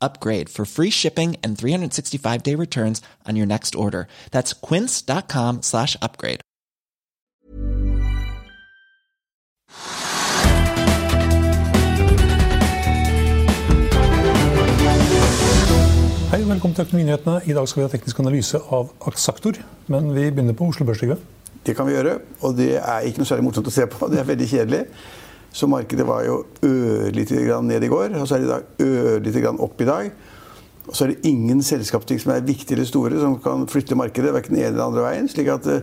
upgrade 0.00 0.48
for 0.48 0.64
free 0.66 0.90
shipping 0.90 1.36
and 1.42 1.56
365 1.56 2.42
day 2.42 2.54
returns 2.54 3.00
on 3.26 3.36
your 3.36 3.46
next 3.46 3.74
order. 3.74 4.06
That's 4.30 4.52
quince.com 4.52 5.62
slash 5.62 5.96
upgrade. 6.02 6.40
Hei, 16.28 16.42
velkommen 16.44 16.74
til 16.74 16.84
Økonominyhetene. 16.84 17.40
I 17.44 17.54
dag 17.56 17.68
skal 17.68 17.80
vi 17.80 17.84
ha 17.86 17.90
teknisk 17.92 18.18
analyse 18.20 18.58
av 18.70 18.90
Aksaktor. 19.08 19.56
Men 19.88 20.10
vi 20.14 20.26
begynner 20.30 20.52
på 20.52 20.66
Oslo 20.68 20.84
Børs. 20.84 21.00
Trygve. 21.00 21.16
Det 21.66 21.74
kan 21.76 21.88
vi 21.88 21.94
gjøre, 21.94 22.18
og 22.40 22.56
det 22.56 22.74
er 22.76 23.06
ikke 23.08 23.22
noe 23.22 23.28
særlig 23.30 23.46
morsomt 23.46 23.70
å 23.70 23.72
se 23.72 23.86
på. 23.88 24.08
Det 24.12 24.20
er 24.20 24.28
veldig 24.28 24.48
kjedelig. 24.50 24.82
Så 25.58 25.66
markedet 25.66 26.06
var 26.06 26.22
jo 26.22 26.42
ørlite 26.62 27.40
grann 27.42 27.66
ned 27.66 27.82
i 27.82 27.90
går, 27.90 28.12
og 28.20 28.28
så 28.28 28.36
er 28.36 28.44
det 28.44 28.48
i 28.48 28.52
dag 28.52 28.82
ørlite 28.84 29.40
grann 29.42 29.62
opp 29.64 29.80
i 29.82 29.88
dag. 29.88 30.10
Og 30.88 30.96
så 30.96 31.04
er 31.04 31.12
det 31.12 31.28
ingen 31.28 31.62
selskapsting 31.66 32.20
som 32.22 32.32
er 32.32 32.44
viktige 32.46 32.78
eller 32.78 32.88
store, 32.88 33.18
som 33.20 33.34
kan 33.42 33.66
flytte 33.68 33.98
markedet 33.98 34.32
verken 34.36 34.54
den 34.54 34.62
ene 34.62 34.76
eller 34.76 34.86
andre 34.86 35.02
veien. 35.04 35.26
slik 35.28 35.50
at 35.52 35.66
eh, 35.68 35.82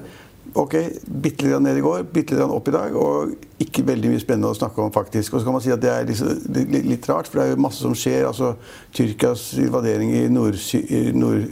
ok, 0.55 0.75
bitte 1.21 1.45
litt 1.45 1.61
ned 1.61 1.77
i 1.77 1.83
går, 1.83 2.05
bitte 2.13 2.37
litt 2.37 2.55
opp 2.55 2.71
i 2.71 2.73
dag, 2.73 2.95
og 2.95 3.35
ikke 3.61 3.85
veldig 3.85 4.13
mye 4.13 4.23
spennende 4.23 4.53
å 4.53 4.57
snakke 4.57 4.81
om, 4.81 4.93
faktisk. 4.95 5.33
Og 5.33 5.41
så 5.41 5.49
kan 5.49 5.57
man 5.57 5.65
si 5.65 5.73
at 5.75 5.83
det 5.83 5.91
er 5.91 6.07
litt, 6.07 6.23
litt, 6.55 6.87
litt 6.93 7.09
rart, 7.11 7.29
for 7.29 7.41
det 7.41 7.45
er 7.45 7.53
jo 7.53 7.65
masse 7.67 7.83
som 7.83 7.97
skjer. 7.97 8.25
altså 8.29 8.55
Tyrkias 8.95 9.51
invadering 9.61 10.15
i 10.15 10.23
Nord-Syria 10.31 11.11
nord 11.19 11.51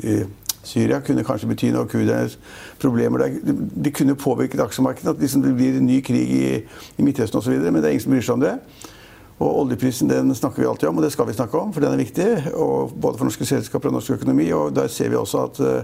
kunne 1.06 1.23
kanskje 1.28 1.50
bety 1.50 1.72
noe 1.73 1.88
kurdernes 1.92 2.38
problemer 2.80 3.19
der. 3.19 3.38
De 3.83 3.92
kunne 3.92 4.16
påvirket 4.16 4.61
aksjemarkedet, 4.64 5.16
at 5.16 5.22
liksom 5.22 5.44
det 5.44 5.56
blir 5.56 5.78
en 5.78 5.86
ny 5.86 6.02
krig 6.02 6.31
i, 6.31 6.64
i 6.97 7.03
Midtøsten 7.03 7.39
osv., 7.39 7.53
men 7.59 7.81
det 7.81 7.86
er 7.86 7.95
ingen 7.95 8.06
som 8.06 8.16
bryr 8.16 8.25
seg 8.25 8.38
om 8.38 8.45
det. 8.45 8.58
Og 9.44 9.59
Oljeprisen 9.64 10.09
den 10.09 10.36
snakker 10.36 10.61
vi 10.61 10.67
alltid 10.69 10.89
om, 10.89 10.97
og 10.97 11.03
det 11.03 11.11
skal 11.11 11.28
vi 11.28 11.36
snakke 11.36 11.59
om, 11.59 11.73
for 11.73 11.84
den 11.84 11.94
er 11.94 12.00
viktig. 12.00 12.28
både 13.02 13.17
for 13.17 13.25
norske 13.25 13.45
selskaper 13.45 13.89
og 13.89 13.94
norsk 13.97 14.11
økonomi. 14.11 14.52
og 14.52 14.75
Der 14.75 14.88
ser 14.88 15.09
vi 15.09 15.16
også 15.16 15.44
at 15.44 15.59
uh, 15.59 15.84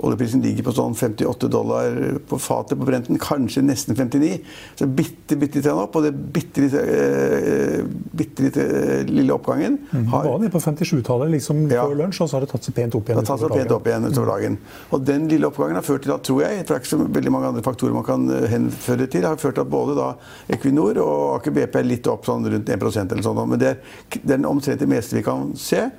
Oljeprisen 0.00 0.40
ligger 0.40 0.64
på 0.64 0.72
sånn 0.72 0.94
58 0.96 1.48
dollar 1.52 1.96
på 2.28 2.38
fatet 2.40 2.78
på 2.80 2.86
Brenten, 2.88 3.18
kanskje 3.20 3.60
nesten 3.66 3.96
59. 3.98 4.38
Så 4.78 4.86
bitte, 4.88 5.36
bitte 5.36 5.60
litt 5.60 5.68
opp, 5.68 5.98
og 6.00 6.06
det 6.06 6.12
bitte 6.32 6.64
eh, 6.80 7.82
bitte 8.16 8.46
litt 8.46 8.56
eh, 8.62 9.02
lille 9.04 9.36
oppgangen 9.36 9.76
mm. 9.90 10.06
har 10.14 10.24
Var 10.30 10.40
nede 10.40 10.54
på 10.54 10.62
57-tallet 10.64 11.34
liksom 11.34 11.66
ja. 11.68 11.84
før 11.84 12.00
lunsj, 12.00 12.22
og 12.24 12.30
så 12.30 12.38
har 12.38 12.46
det 12.46 12.50
tatt 12.54 12.70
seg 12.70 12.76
pent 12.78 12.96
opp 12.96 13.12
igjen. 13.12 13.20
Det 13.20 13.26
har 13.26 13.30
tatt 13.34 13.44
seg 13.44 13.54
pent 13.58 13.76
opp 13.76 13.92
igjen 13.92 14.08
utover 14.08 14.32
dagen. 14.32 14.58
Og 14.96 15.06
den 15.12 15.28
lille 15.28 15.52
oppgangen 15.52 15.76
har 15.76 15.86
ført 15.86 16.06
til 16.08 16.16
at, 16.16 16.24
tror 16.24 16.42
jeg, 16.46 16.64
for 16.64 16.72
det 16.72 16.78
er 16.78 16.84
ikke 16.86 16.94
så 16.94 17.12
veldig 17.20 17.36
mange 17.36 17.52
andre 17.52 17.68
faktorer 17.68 17.96
man 18.00 18.08
kan 18.08 18.26
eh, 18.32 18.48
henføre 18.54 19.10
til, 19.12 19.28
har 19.28 19.44
ført 19.44 19.60
til 19.60 19.66
at 19.66 19.72
både 19.76 20.00
da 20.00 20.10
Equinor 20.56 21.04
og 21.04 21.14
Aker 21.36 21.58
BP 21.60 21.80
er 21.82 21.88
litt 21.92 22.08
opp 22.08 22.24
sånn 22.30 22.48
rundt 22.48 22.76
1% 22.80 23.12
eller 23.12 23.28
sånn, 23.28 23.44
men 23.44 23.60
det 23.60 23.74
er, 23.74 23.96
det 24.22 24.40
er 24.40 24.48
omtrent 24.48 24.80
det 24.80 24.88
meste 24.88 25.20
vi 25.20 25.26
kan 25.28 25.52
se. 25.60 25.90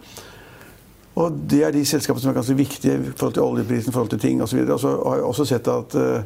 Og 1.19 1.35
det 1.49 1.61
er 1.63 1.73
de 1.75 1.83
selskapene 1.85 2.23
som 2.23 2.31
er 2.31 2.39
ganske 2.39 2.57
viktige 2.57 2.95
i 2.97 3.11
forhold 3.11 3.35
til 3.35 3.45
oljeprisen, 3.45 3.91
i 3.91 3.93
forhold 3.93 4.13
til 4.15 4.21
ting 4.23 4.41
osv. 4.41 4.63
Og 4.65 4.79
så 4.81 4.93
har 4.97 5.19
jeg 5.19 5.27
også 5.29 5.45
sett 5.45 5.69
at, 5.69 5.95
eh, 5.99 6.23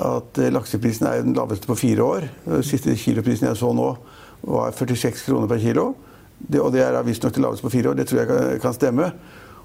at 0.00 0.40
lakseprisen 0.54 1.06
er 1.06 1.22
den 1.22 1.36
laveste 1.36 1.68
på 1.68 1.76
fire 1.76 2.02
år. 2.02 2.28
Den 2.46 2.64
siste 2.64 2.96
kiloprisen 2.96 3.50
jeg 3.50 3.60
så 3.60 3.72
nå, 3.76 3.90
var 4.44 4.72
46 4.72 5.26
kroner 5.28 5.48
per 5.48 5.60
kilo. 5.60 5.92
Det, 6.38 6.60
og 6.60 6.72
det 6.72 6.82
er 6.84 7.02
visstnok 7.04 7.34
det 7.36 7.44
laveste 7.44 7.64
på 7.64 7.72
fire 7.76 7.90
år. 7.90 8.00
Det 8.00 8.08
tror 8.08 8.22
jeg 8.22 8.60
kan 8.64 8.76
stemme. 8.76 9.12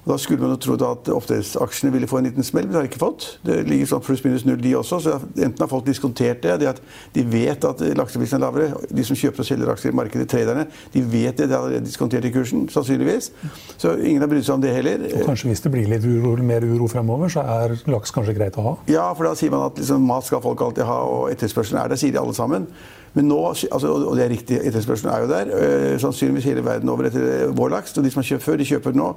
Da 0.10 0.16
skulle 0.18 0.42
man 0.42 0.56
jo 0.56 0.58
trodd 0.64 0.82
at 0.88 1.10
oppdrettsaksjene 1.14 1.92
ville 1.94 2.08
få 2.10 2.18
en 2.18 2.26
liten 2.26 2.46
smell, 2.46 2.66
men 2.66 2.74
det 2.74 2.80
har 2.80 2.88
de 2.88 2.90
ikke 2.90 3.02
fått. 3.04 3.28
Det 3.46 3.60
ligger 3.68 3.92
sånn 3.92 4.02
pluss-minus 4.02 4.46
null, 4.48 4.58
de 4.64 4.72
også. 4.80 4.98
Så 5.06 5.18
enten 5.38 5.62
har 5.62 5.70
folk 5.70 5.86
diskontert 5.86 6.42
det, 6.42 6.56
det 6.64 6.70
at 6.72 6.80
de 7.14 7.26
vet 7.30 7.68
at 7.70 7.84
lakseprisen 8.00 8.40
er 8.40 8.44
lavere. 8.48 8.80
De 8.90 9.06
som 9.06 9.20
kjøper 9.20 9.44
og 9.44 9.50
selger 9.52 9.70
aksjer 9.76 9.94
i 9.94 10.00
markedet, 10.00 10.26
traderne, 10.32 10.66
de 10.96 11.04
vet 11.14 11.38
det. 11.38 11.50
De 11.52 11.60
har 11.60 11.76
diskontert 11.86 12.26
i 12.26 12.34
kursen, 12.34 12.66
sannsynligvis. 12.74 13.30
Så 13.78 13.94
ingen 14.00 14.26
har 14.26 14.32
brydd 14.32 14.48
seg 14.48 14.58
om 14.58 14.64
det 14.66 14.74
heller. 14.74 15.06
Og 15.12 15.28
kanskje 15.30 15.52
hvis 15.52 15.62
det 15.66 15.74
blir 15.76 15.92
litt 15.92 16.08
uro, 16.10 16.34
mer 16.42 16.66
uro 16.66 16.90
fremover, 16.90 17.30
så 17.30 17.46
er 17.46 17.78
laks 17.94 18.16
kanskje 18.16 18.34
greit 18.40 18.58
å 18.58 18.66
ha? 18.66 18.74
Ja, 18.90 19.12
for 19.14 19.30
da 19.30 19.36
sier 19.38 19.54
man 19.54 19.68
at 19.68 19.78
liksom, 19.78 20.10
mat 20.10 20.26
skal 20.26 20.42
folk 20.42 20.66
alltid 20.66 20.90
ha, 20.90 21.04
og 21.06 21.30
etterspørselen 21.36 21.84
er 21.84 21.94
der, 21.94 22.02
sier 22.02 22.18
de 22.18 22.24
alle 22.24 22.34
sammen. 22.38 22.66
Men 23.14 23.30
nå, 23.30 23.38
altså, 23.52 23.94
og 23.94 24.18
det 24.18 24.26
er 24.26 24.34
riktig, 24.34 24.58
etterspørselen 24.70 25.14
er 25.14 25.24
jo 25.24 25.30
der. 25.30 25.54
Øh, 25.54 25.96
sannsynligvis 26.02 26.50
hele 26.50 26.66
verden 26.66 26.90
over 26.90 27.10
etter 27.10 27.54
vår 27.58 27.78
laks. 27.78 27.98
Og 27.98 28.06
de 28.06 28.12
som 28.14 28.22
har 28.24 28.30
kjøpt 28.34 28.46
før, 28.46 28.60
de 28.62 28.70
kjøper 28.74 28.98
nå. 28.98 29.14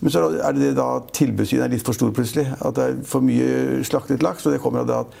Men 0.00 0.14
så 0.14 0.28
er 0.30 0.54
det 0.54 0.74
da 0.78 0.90
tilbudssiden 1.14 1.66
er 1.66 1.72
litt 1.72 1.86
for 1.86 1.96
stor 1.96 2.12
plutselig. 2.14 2.46
At 2.58 2.76
det 2.78 2.84
er 2.86 3.00
for 3.08 3.24
mye 3.24 3.82
slaktet 3.86 4.22
laks. 4.24 4.46
Og 4.46 4.54
det 4.54 4.62
kommer 4.62 4.84
av 4.84 4.90
det 4.90 5.00
at 5.02 5.18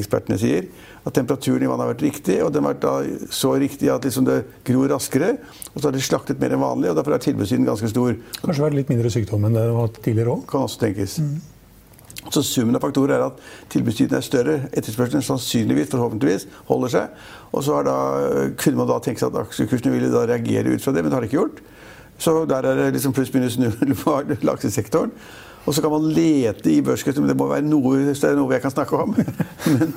ekspertene 0.00 0.38
sier 0.38 0.66
at 1.00 1.14
temperaturen 1.16 1.64
i 1.64 1.68
vannet 1.68 1.86
har 1.86 1.92
vært 1.94 2.04
riktig. 2.04 2.40
Og 2.44 2.50
den 2.52 2.66
har 2.66 2.74
vært 2.74 2.84
da 2.84 3.28
så 3.34 3.54
riktig 3.60 3.90
at 3.92 4.04
liksom 4.06 4.26
det 4.28 4.42
gror 4.66 4.90
raskere. 4.92 5.36
Og 5.72 5.78
så 5.80 5.88
har 5.88 5.96
det 5.96 6.04
slaktet 6.04 6.42
mer 6.42 6.54
enn 6.56 6.62
vanlig, 6.62 6.90
og 6.90 6.98
derfor 6.98 7.16
er 7.16 7.24
tilbudssiden 7.24 7.68
ganske 7.68 7.88
stor. 7.92 8.18
Kanskje 8.42 8.66
vært 8.66 8.78
litt 8.80 8.92
mindre 8.92 9.12
sykdom 9.12 9.46
enn 9.48 9.56
det 9.56 9.64
var 9.76 9.94
tidligere 9.96 10.36
òg? 10.36 10.44
Kan 10.50 10.66
også 10.66 10.84
tenkes. 10.84 11.16
Mm. 11.22 11.38
Så 12.28 12.42
Summen 12.44 12.76
av 12.76 12.82
faktorer 12.84 13.16
er 13.16 13.26
at 13.30 13.38
tilbudstiden 13.72 14.18
er 14.18 14.24
større. 14.26 14.56
Etterspørselen 14.76 15.24
sannsynligvis, 15.24 15.88
forhåpentligvis, 15.94 16.46
holder 16.68 16.92
seg. 16.92 17.20
Og 17.56 17.64
så 17.64 17.80
da, 17.86 17.96
kunne 18.60 18.82
man 18.82 18.90
da 18.90 18.98
tenke 19.02 19.22
seg 19.22 19.32
at 19.32 19.46
aksjekursene 19.46 19.94
ville 19.94 20.12
da 20.12 20.26
reagere 20.28 20.74
ut 20.74 20.84
fra 20.84 20.92
det, 20.92 21.02
men 21.02 21.10
det 21.10 21.16
har 21.16 21.24
de 21.24 21.30
ikke 21.30 21.40
gjort. 21.40 21.62
Så 22.20 22.42
der 22.48 22.66
er 22.68 22.76
det 22.76 22.90
liksom 22.98 23.14
pluss-minus 23.16 23.58
null 23.60 23.94
på 24.02 24.18
laksesektoren. 24.44 25.14
Og 25.68 25.74
så 25.76 25.82
kan 25.84 25.92
man 25.92 26.06
lete 26.08 26.70
i 26.72 26.80
børskursen, 26.80 27.20
men 27.20 27.28
det 27.28 27.36
må 27.36 27.46
være 27.50 27.66
noe, 27.68 27.98
det 28.08 28.30
noe 28.36 28.54
jeg 28.54 28.62
kan 28.64 28.72
snakke 28.72 28.96
om. 28.96 29.10
men, 29.66 29.90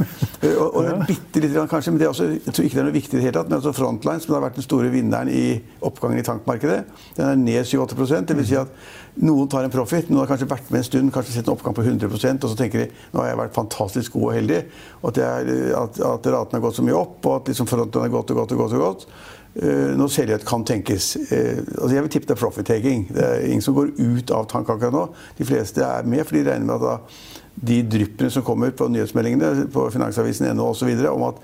og, 0.58 0.66
og 0.76 0.80
det 0.84 0.90
er 0.92 1.06
bitte 1.08 1.44
litt, 1.44 1.56
kanskje, 1.72 1.94
men 1.94 2.02
det 2.02 2.08
er 2.08 2.12
også, 2.12 2.28
jeg 2.36 2.52
tror 2.52 2.68
ikke 2.68 2.76
det 2.76 2.82
er 2.82 2.90
noe 2.90 2.96
viktig 2.98 3.16
i 3.16 3.20
det 3.20 3.24
hele 3.24 3.36
tatt. 3.38 3.48
Men 3.48 3.58
altså 3.62 3.72
Frontline, 3.78 4.24
som 4.24 4.36
har 4.36 4.44
vært 4.44 4.60
den 4.60 4.66
store 4.66 4.92
vinneren 4.92 5.32
i 5.32 5.46
oppgangen 5.88 6.20
i 6.20 6.26
tankmarkedet, 6.28 6.82
den 7.16 7.30
er 7.30 7.40
ned 7.40 7.70
7-8 7.70 8.20
Det 8.28 8.38
vil 8.42 8.50
si 8.50 8.60
at 8.60 8.76
noen 9.24 9.48
tar 9.48 9.64
en 9.64 9.72
profit. 9.72 10.12
Noen 10.12 10.26
har 10.26 10.34
kanskje 10.34 10.50
vært 10.52 10.68
med 10.74 10.82
en 10.82 10.90
stund, 10.90 11.14
kanskje 11.16 11.38
sett 11.38 11.48
en 11.48 11.56
oppgang 11.56 11.78
på 11.78 11.86
100% 11.88 12.44
og 12.44 12.52
så 12.52 12.60
tenker 12.60 12.84
de 12.84 12.90
nå 13.14 13.24
har 13.24 13.32
jeg 13.32 13.40
vært 13.46 13.56
fantastisk 13.56 14.18
god 14.18 14.28
og 14.28 14.36
heldig. 14.42 14.60
Og 15.00 15.14
at, 15.14 15.22
jeg, 15.24 15.62
at, 15.80 16.02
at 16.10 16.34
raten 16.36 16.60
har 16.60 16.66
gått 16.68 16.82
så 16.82 16.84
mye 16.84 17.00
opp, 17.00 17.22
og 17.24 17.40
at 17.40 17.54
liksom 17.54 17.72
fronten 17.72 18.04
har 18.04 18.12
gått 18.12 18.36
og 18.36 18.44
gått 18.44 18.58
og 18.58 18.66
gått. 18.66 18.76
og 18.76 18.84
gått. 18.84 19.08
Uh, 19.54 19.94
når 19.94 20.10
selvgjøret 20.10 20.46
kan 20.50 20.64
tenkes. 20.66 21.12
Uh, 21.30 21.60
altså 21.78 21.92
jeg 21.94 22.06
vil 22.06 22.14
tippe 22.16 22.30
det 22.30 22.34
er 22.34 22.42
profit-taking. 22.42 23.06
Det 23.14 23.26
er 23.28 23.46
ingen 23.46 23.62
som 23.62 23.76
går 23.78 23.94
ut 24.00 24.34
av 24.34 24.48
tanken 24.50 24.74
akkurat 24.74 24.96
nå. 24.96 25.04
De 25.38 25.46
fleste 25.46 25.84
er 25.86 26.10
med, 26.10 26.26
for 26.26 26.40
de 26.40 26.48
regner 26.48 26.66
med 26.66 26.88
at 26.90 27.20
de 27.54 27.84
dryppene 27.86 28.32
som 28.34 28.46
kommer 28.46 28.74
på 28.74 28.88
nyhetsmeldingene 28.90 29.68
på 29.74 29.86
Finansavisen 29.94 30.50
NO 30.58 30.72
osv. 30.72 30.90
Om, 31.12 31.28
at, 31.28 31.44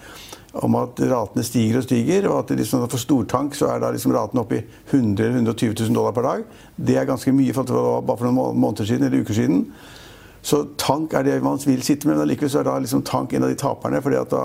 om 0.64 0.78
at 0.80 1.04
ratene 1.12 1.46
stiger 1.46 1.80
og 1.80 1.86
stiger, 1.86 2.28
og 2.32 2.40
at 2.40 2.56
liksom, 2.58 2.88
for 2.90 3.02
stortank 3.02 3.58
så 3.58 3.70
er 3.76 3.84
da 3.84 3.94
liksom 3.94 4.16
ratene 4.16 4.42
oppe 4.42 4.58
i 4.58 4.64
100 4.90 5.30
120 5.30 5.76
000 5.78 5.96
dollar 5.96 6.18
per 6.18 6.26
dag. 6.26 6.44
Det 6.76 6.98
er 6.98 7.08
ganske 7.10 7.34
mye 7.36 7.54
for, 7.54 7.78
bare 8.02 8.18
for 8.18 8.30
noen 8.30 8.58
måneder 8.58 8.90
siden 8.90 9.06
eller 9.06 9.22
uker 9.22 9.38
siden. 9.38 9.64
Så 10.42 10.64
tank 10.80 11.14
er 11.14 11.24
det 11.24 11.42
man 11.44 11.60
vil 11.66 11.84
sitte 11.84 12.08
med, 12.08 12.16
men 12.16 12.26
allikevel 12.26 12.62
er 12.62 12.68
da 12.72 12.78
liksom 12.82 13.06
tank 13.06 13.34
en 13.34 13.46
av 13.46 13.54
de 13.54 13.60
taperne. 13.60 14.02
da, 14.02 14.44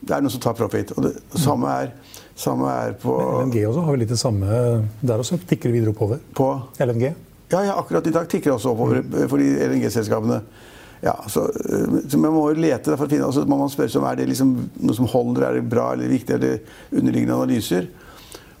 det 0.00 0.14
er 0.14 0.22
noen 0.22 0.32
som 0.32 0.40
tar 0.40 0.54
profit. 0.54 0.92
Og 0.96 1.02
det, 1.02 1.14
det 1.32 1.40
samme 1.40 1.68
er 1.68 1.94
samme 2.40 2.70
er 2.72 2.96
på 3.00 3.14
Men 3.16 3.50
LNG 3.50 3.66
også 3.68 3.84
har 3.86 3.96
vi 3.96 4.02
litt 4.02 4.12
det 4.12 4.20
samme 4.20 4.60
Der 5.00 5.22
også 5.22 5.38
tikker 5.50 5.72
videre 5.74 5.92
oppover? 5.94 6.20
På 6.34 6.52
LNG? 6.80 7.10
Ja, 7.50 7.64
ja, 7.66 7.76
akkurat 7.76 8.06
i 8.06 8.14
dag 8.14 8.28
tikker 8.30 8.52
det 8.52 8.56
også 8.56 8.74
oppover 8.74 9.02
mm. 9.02 9.16
for 9.28 9.42
de 9.42 9.48
LNG-selskapene. 9.66 10.38
Ja, 11.02 11.16
så, 11.32 11.46
så, 12.08 12.18
man 12.20 12.34
må 12.34 12.44
jo 12.52 12.60
lete 12.60 12.94
for 12.94 13.08
å 13.08 13.10
finne, 13.10 13.26
altså, 13.26 13.46
man 13.48 13.62
må 13.62 13.66
spørre 13.72 13.90
seg 13.90 14.02
om 14.02 14.06
er 14.10 14.20
det 14.20 14.28
liksom 14.30 14.52
noe 14.84 14.96
som 14.96 15.08
holder, 15.08 15.46
er 15.48 15.58
det 15.58 15.64
bra 15.72 15.88
eller 15.94 16.12
viktig, 16.12 16.36
er 16.36 16.42
det 16.44 16.52
underliggende 16.92 17.38
analyser. 17.40 17.88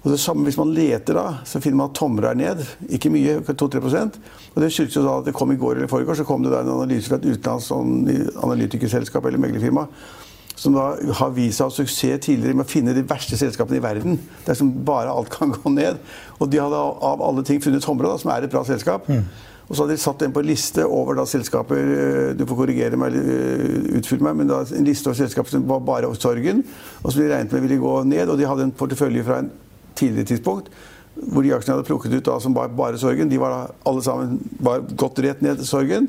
Og 0.00 0.14
det 0.14 0.20
samme 0.22 0.46
Hvis 0.48 0.56
man 0.56 0.72
leter, 0.72 1.14
da, 1.14 1.42
så 1.44 1.60
finner 1.60 1.82
man 1.82 1.90
at 1.90 1.98
tomler 1.98 2.30
er 2.30 2.38
ned. 2.40 2.62
Ikke 2.88 3.12
mye, 3.12 3.36
2-3 3.44 3.82
Og 3.84 4.62
Det 4.62 4.72
skyldes 4.72 4.96
jo 4.96 5.04
da 5.04 5.18
at 5.20 5.28
det 5.28 5.36
kom 5.36 5.52
i 5.52 5.60
går 5.60 5.76
eller 5.76 5.92
i 5.92 6.08
år, 6.08 6.16
så 6.16 6.24
kom 6.24 6.42
det 6.42 6.54
da 6.54 6.62
en 6.64 6.72
analyse 6.72 7.12
fra 7.12 7.20
et 7.20 7.28
utenlands 7.28 7.68
sånn 7.68 8.08
analytikerselskap 8.40 9.28
eller 9.28 9.38
meglerfirma 9.38 9.86
som 10.60 10.74
da 10.76 10.90
har 11.16 11.30
vist 11.32 11.56
seg 11.56 11.68
å 11.68 11.70
ha 11.70 11.72
suksess 11.72 12.24
tidligere 12.26 12.58
med 12.58 12.66
å 12.66 12.70
finne 12.70 12.92
de 12.96 13.04
verste 13.08 13.38
selskapene 13.40 13.78
i 13.78 13.84
verden. 13.84 14.18
Der 14.44 14.58
som 14.58 14.72
bare 14.84 15.12
alt 15.12 15.30
kan 15.32 15.54
gå 15.54 15.72
ned. 15.72 16.00
Og 16.36 16.50
de 16.52 16.60
hadde 16.60 16.76
av 16.76 17.22
alle 17.24 17.44
ting 17.48 17.62
funnet 17.64 17.84
Tomra, 17.84 18.12
som 18.20 18.32
er 18.34 18.44
et 18.44 18.52
bra 18.52 18.60
selskap. 18.68 19.08
Mm. 19.08 19.24
Og 19.70 19.72
så 19.72 19.84
hadde 19.84 19.94
de 19.96 20.02
satt 20.02 20.20
den 20.20 20.34
på 20.34 20.42
en 20.42 20.50
liste 20.50 20.84
over 20.84 21.14
da 21.14 21.24
selskaper 21.30 21.78
eh, 21.78 22.30
Du 22.34 22.42
får 22.42 22.58
korrigere 22.58 22.98
meg 22.98 23.14
eller 23.14 23.28
eh, 23.36 23.90
utfylle 24.00 24.26
meg, 24.26 24.40
men 24.40 24.50
da 24.50 24.64
en 24.66 24.88
liste 24.88 25.08
over 25.08 25.20
selskaper 25.22 25.54
som 25.54 25.64
var 25.70 25.84
bare 25.86 26.10
over 26.10 26.18
Sorgen, 26.20 26.64
og 27.00 27.12
som 27.12 27.22
de 27.22 27.28
regnet 27.30 27.54
med 27.54 27.64
ville 27.64 27.80
gå 27.80 27.92
ned. 28.10 28.26
Og 28.28 28.40
de 28.40 28.48
hadde 28.50 28.66
en 28.66 28.74
portefølje 28.82 29.24
fra 29.28 29.40
en 29.44 29.52
tidligere 29.96 30.34
tidspunkt 30.34 30.72
hvor 31.20 31.44
de 31.44 31.50
aksjene 31.52 31.74
hadde 31.74 31.84
plukket 31.88 32.14
ut 32.14 32.24
da, 32.24 32.36
som 32.40 32.54
var 32.56 32.70
bare 32.72 33.00
Sorgen, 33.00 33.28
de 33.28 33.40
var 33.40 33.52
da 33.52 33.88
alle 33.88 34.04
sammen 34.04 34.38
var 34.62 34.84
gått 34.96 35.18
rett 35.24 35.42
ned 35.44 35.58
til 35.60 35.68
Sorgen. 35.68 36.06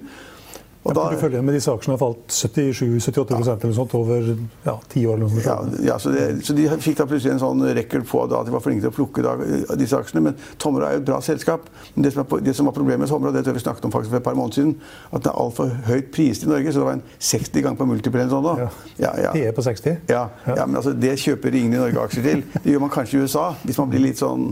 Og 0.82 0.96
ja, 0.96 0.96
Porteføljen 0.98 1.46
med 1.46 1.54
disse 1.54 1.70
aksjene 1.70 1.94
har 1.94 2.00
falt 2.02 2.32
77-78 2.34 3.36
ja. 3.38 3.54
eller 3.54 3.74
sånt 3.78 3.92
over 3.94 4.30
ja, 4.66 4.74
ti 4.90 5.04
år. 5.06 5.20
Eller 5.20 5.44
ja, 5.46 5.58
ja, 5.86 5.98
så, 6.02 6.10
det, 6.10 6.24
så, 6.48 6.56
de 6.58 6.66
fikk 6.82 6.98
da 6.98 7.06
plutselig 7.06 7.36
en 7.36 7.42
sånn 7.44 7.62
record 7.78 8.08
på 8.10 8.24
da, 8.32 8.40
at 8.42 8.50
de 8.50 8.56
var 8.56 8.64
flinke 8.66 8.82
til 8.82 8.90
å 8.90 8.96
plukke 8.96 9.22
da, 9.22 9.36
disse 9.78 10.00
aksjene. 10.00 10.24
Men 10.26 10.40
Tomra 10.62 10.90
er 10.90 10.98
jo 10.98 11.04
et 11.04 11.08
bra 11.12 11.20
selskap. 11.22 11.70
Men 11.94 12.08
det 12.08 12.16
som, 12.16 12.24
er, 12.24 12.42
det 12.48 12.56
som 12.58 12.66
var 12.66 12.74
problemet 12.74 13.06
med 13.06 13.14
Tomra, 13.14 13.30
det 13.36 13.44
tror 13.46 13.54
jeg 13.54 13.60
vi 13.60 13.66
snakket 13.68 13.86
om 13.86 13.94
faktisk 13.94 14.16
for 14.16 14.24
et 14.24 14.26
par 14.26 14.40
måneder 14.40 14.58
siden, 14.58 14.74
at 15.12 15.22
det 15.22 15.30
er 15.30 15.40
altfor 15.46 15.76
høyt 15.92 16.12
priset 16.18 16.48
i 16.48 16.52
Norge. 16.56 16.74
Så 16.74 16.82
det 16.82 16.90
var 16.90 16.98
en 16.98 17.06
60 17.30 17.68
ganger 17.68 17.82
på 17.84 17.90
multiple 17.92 18.26
eller 18.26 18.34
sånn 18.34 18.50
da. 18.50 18.58
Ja. 18.66 19.14
Ja, 19.22 19.32
ja. 19.38 19.54
på 19.54 19.70
60? 19.70 20.02
Ja, 20.10 20.24
ja. 20.50 20.66
men 20.66 20.82
altså, 20.82 20.96
det 20.98 21.14
kjøper 21.22 21.62
ingen 21.62 21.78
i 21.78 21.84
Norge 21.84 22.08
aksjer 22.08 22.26
til. 22.26 22.46
Det 22.58 22.74
gjør 22.74 22.88
man 22.88 22.96
kanskje 22.98 23.20
i 23.20 23.28
USA, 23.28 23.52
hvis 23.62 23.78
man 23.84 23.94
blir 23.94 24.08
litt 24.10 24.22
sånn 24.22 24.50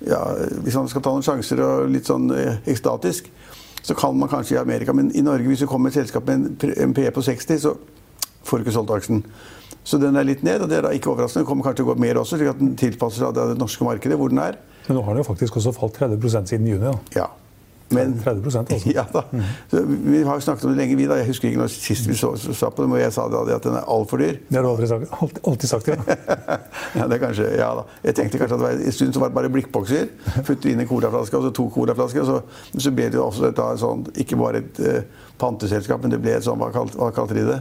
ja, 0.00 0.18
Hvis 0.64 0.74
man 0.78 0.86
skal 0.88 1.02
ta 1.04 1.12
noen 1.12 1.24
sjanser 1.24 1.60
og 1.60 1.90
litt 1.92 2.08
sånn 2.08 2.30
eh, 2.32 2.54
ekstatisk 2.72 3.26
så 3.82 3.96
kan 3.96 4.16
man 4.18 4.28
kanskje 4.28 4.56
i 4.56 4.60
Amerika, 4.60 4.92
men 4.92 5.10
i 5.16 5.22
Norge, 5.24 5.48
hvis 5.48 5.62
du 5.64 5.66
kommer 5.66 5.88
med 5.88 5.96
et 5.96 6.02
selskap 6.02 6.28
med 6.28 6.64
en 6.76 6.94
PE 6.94 7.10
på 7.16 7.24
60, 7.24 7.62
så 7.62 7.74
får 8.44 8.58
du 8.58 8.64
ikke 8.64 8.76
solgt 8.76 8.92
aksjen. 8.96 9.22
Så 9.84 9.98
den 9.98 10.16
er 10.16 10.26
litt 10.28 10.42
ned, 10.44 10.60
og 10.64 10.68
det 10.70 10.78
er 10.78 10.86
da 10.86 10.92
ikke 10.94 11.12
overraskende. 11.12 11.44
Den 11.44 11.48
kommer 11.48 11.64
kanskje 11.64 11.80
til 11.80 11.88
å 11.88 11.92
gå 11.94 12.00
mer 12.02 12.20
også, 12.20 12.36
slik 12.36 12.52
at 12.52 12.60
den 12.60 12.74
tilpasser 12.78 13.24
seg 13.24 13.36
det 13.36 13.58
norske 13.60 13.86
markedet, 13.86 14.18
hvor 14.20 14.32
den 14.32 14.42
er. 14.42 14.58
Men 14.88 14.98
nå 14.98 15.04
har 15.06 15.16
den 15.16 15.22
jo 15.24 15.28
faktisk 15.30 15.56
også 15.60 15.72
falt 15.76 15.96
30% 16.00 16.52
siden 16.52 16.68
juni. 16.68 16.84
da. 16.84 16.96
Ja. 17.16 17.28
Men, 17.90 18.14
30 18.24 18.58
altså. 18.58 18.90
Ja 18.98 19.04
da. 19.12 19.22
Mm. 19.32 19.42
vi 20.12 20.22
har 20.22 20.34
jo 20.34 20.40
snakket 20.40 20.64
om 20.64 20.70
det 20.70 20.78
lenge, 20.78 20.96
vi. 20.96 21.06
da. 21.10 21.16
Jeg 21.18 21.26
husker 21.26 21.48
ikke 21.48 21.62
når 21.62 21.72
sist 21.74 22.06
vi 22.08 22.14
så, 22.14 22.36
så, 22.38 22.54
så 22.54 22.70
på 22.70 22.84
det, 22.84 22.92
og 22.92 23.00
jeg 23.00 23.12
sa 23.12 23.24
det, 23.32 23.54
at 23.54 23.66
den 23.66 23.78
er 23.80 23.88
altfor 23.90 24.22
dyr. 24.22 24.38
Det 24.48 24.58
har 24.58 24.66
du 24.66 24.70
aldri 24.70 24.90
sagt, 24.90 25.16
Alt, 25.22 25.40
alltid 25.46 25.72
sagt, 25.72 25.88
ja. 25.88 25.96
ja, 26.98 27.08
det 27.08 27.18
er 27.18 27.22
kanskje, 27.24 27.48
ja 27.58 27.72
da. 27.80 27.84
Jeg 28.04 28.18
tenkte 28.20 28.42
kanskje 28.42 28.58
at 28.58 28.62
det 28.62 28.68
var 28.68 28.84
en 28.86 28.96
stund 29.00 29.16
så 29.16 29.24
var 29.24 29.32
det 29.32 29.38
bare 29.40 29.52
blikkbokser. 29.56 30.06
Putte 30.46 30.70
inn 30.70 30.84
en 30.84 30.90
colaflaske, 30.90 31.36
og 31.40 31.48
så 31.48 31.52
to 31.56 31.66
colaflasker. 31.74 32.28
Så, 32.28 32.38
så 32.78 32.94
ble 32.94 33.10
det 33.10 33.18
jo 33.18 33.26
også 33.26 33.50
et, 33.50 33.64
sånn, 33.82 34.06
ikke 34.22 34.38
bare 34.38 34.62
et 34.62 34.80
uh, 34.86 35.26
panteselskap, 35.42 36.02
men 36.04 36.14
det 36.14 36.22
ble 36.22 36.38
et 36.38 36.46
sånn, 36.46 36.60
hva 36.62 36.70
kalt, 36.74 36.94
hva 36.98 37.10
kalte 37.16 37.38
de 37.38 37.46
det? 37.50 37.60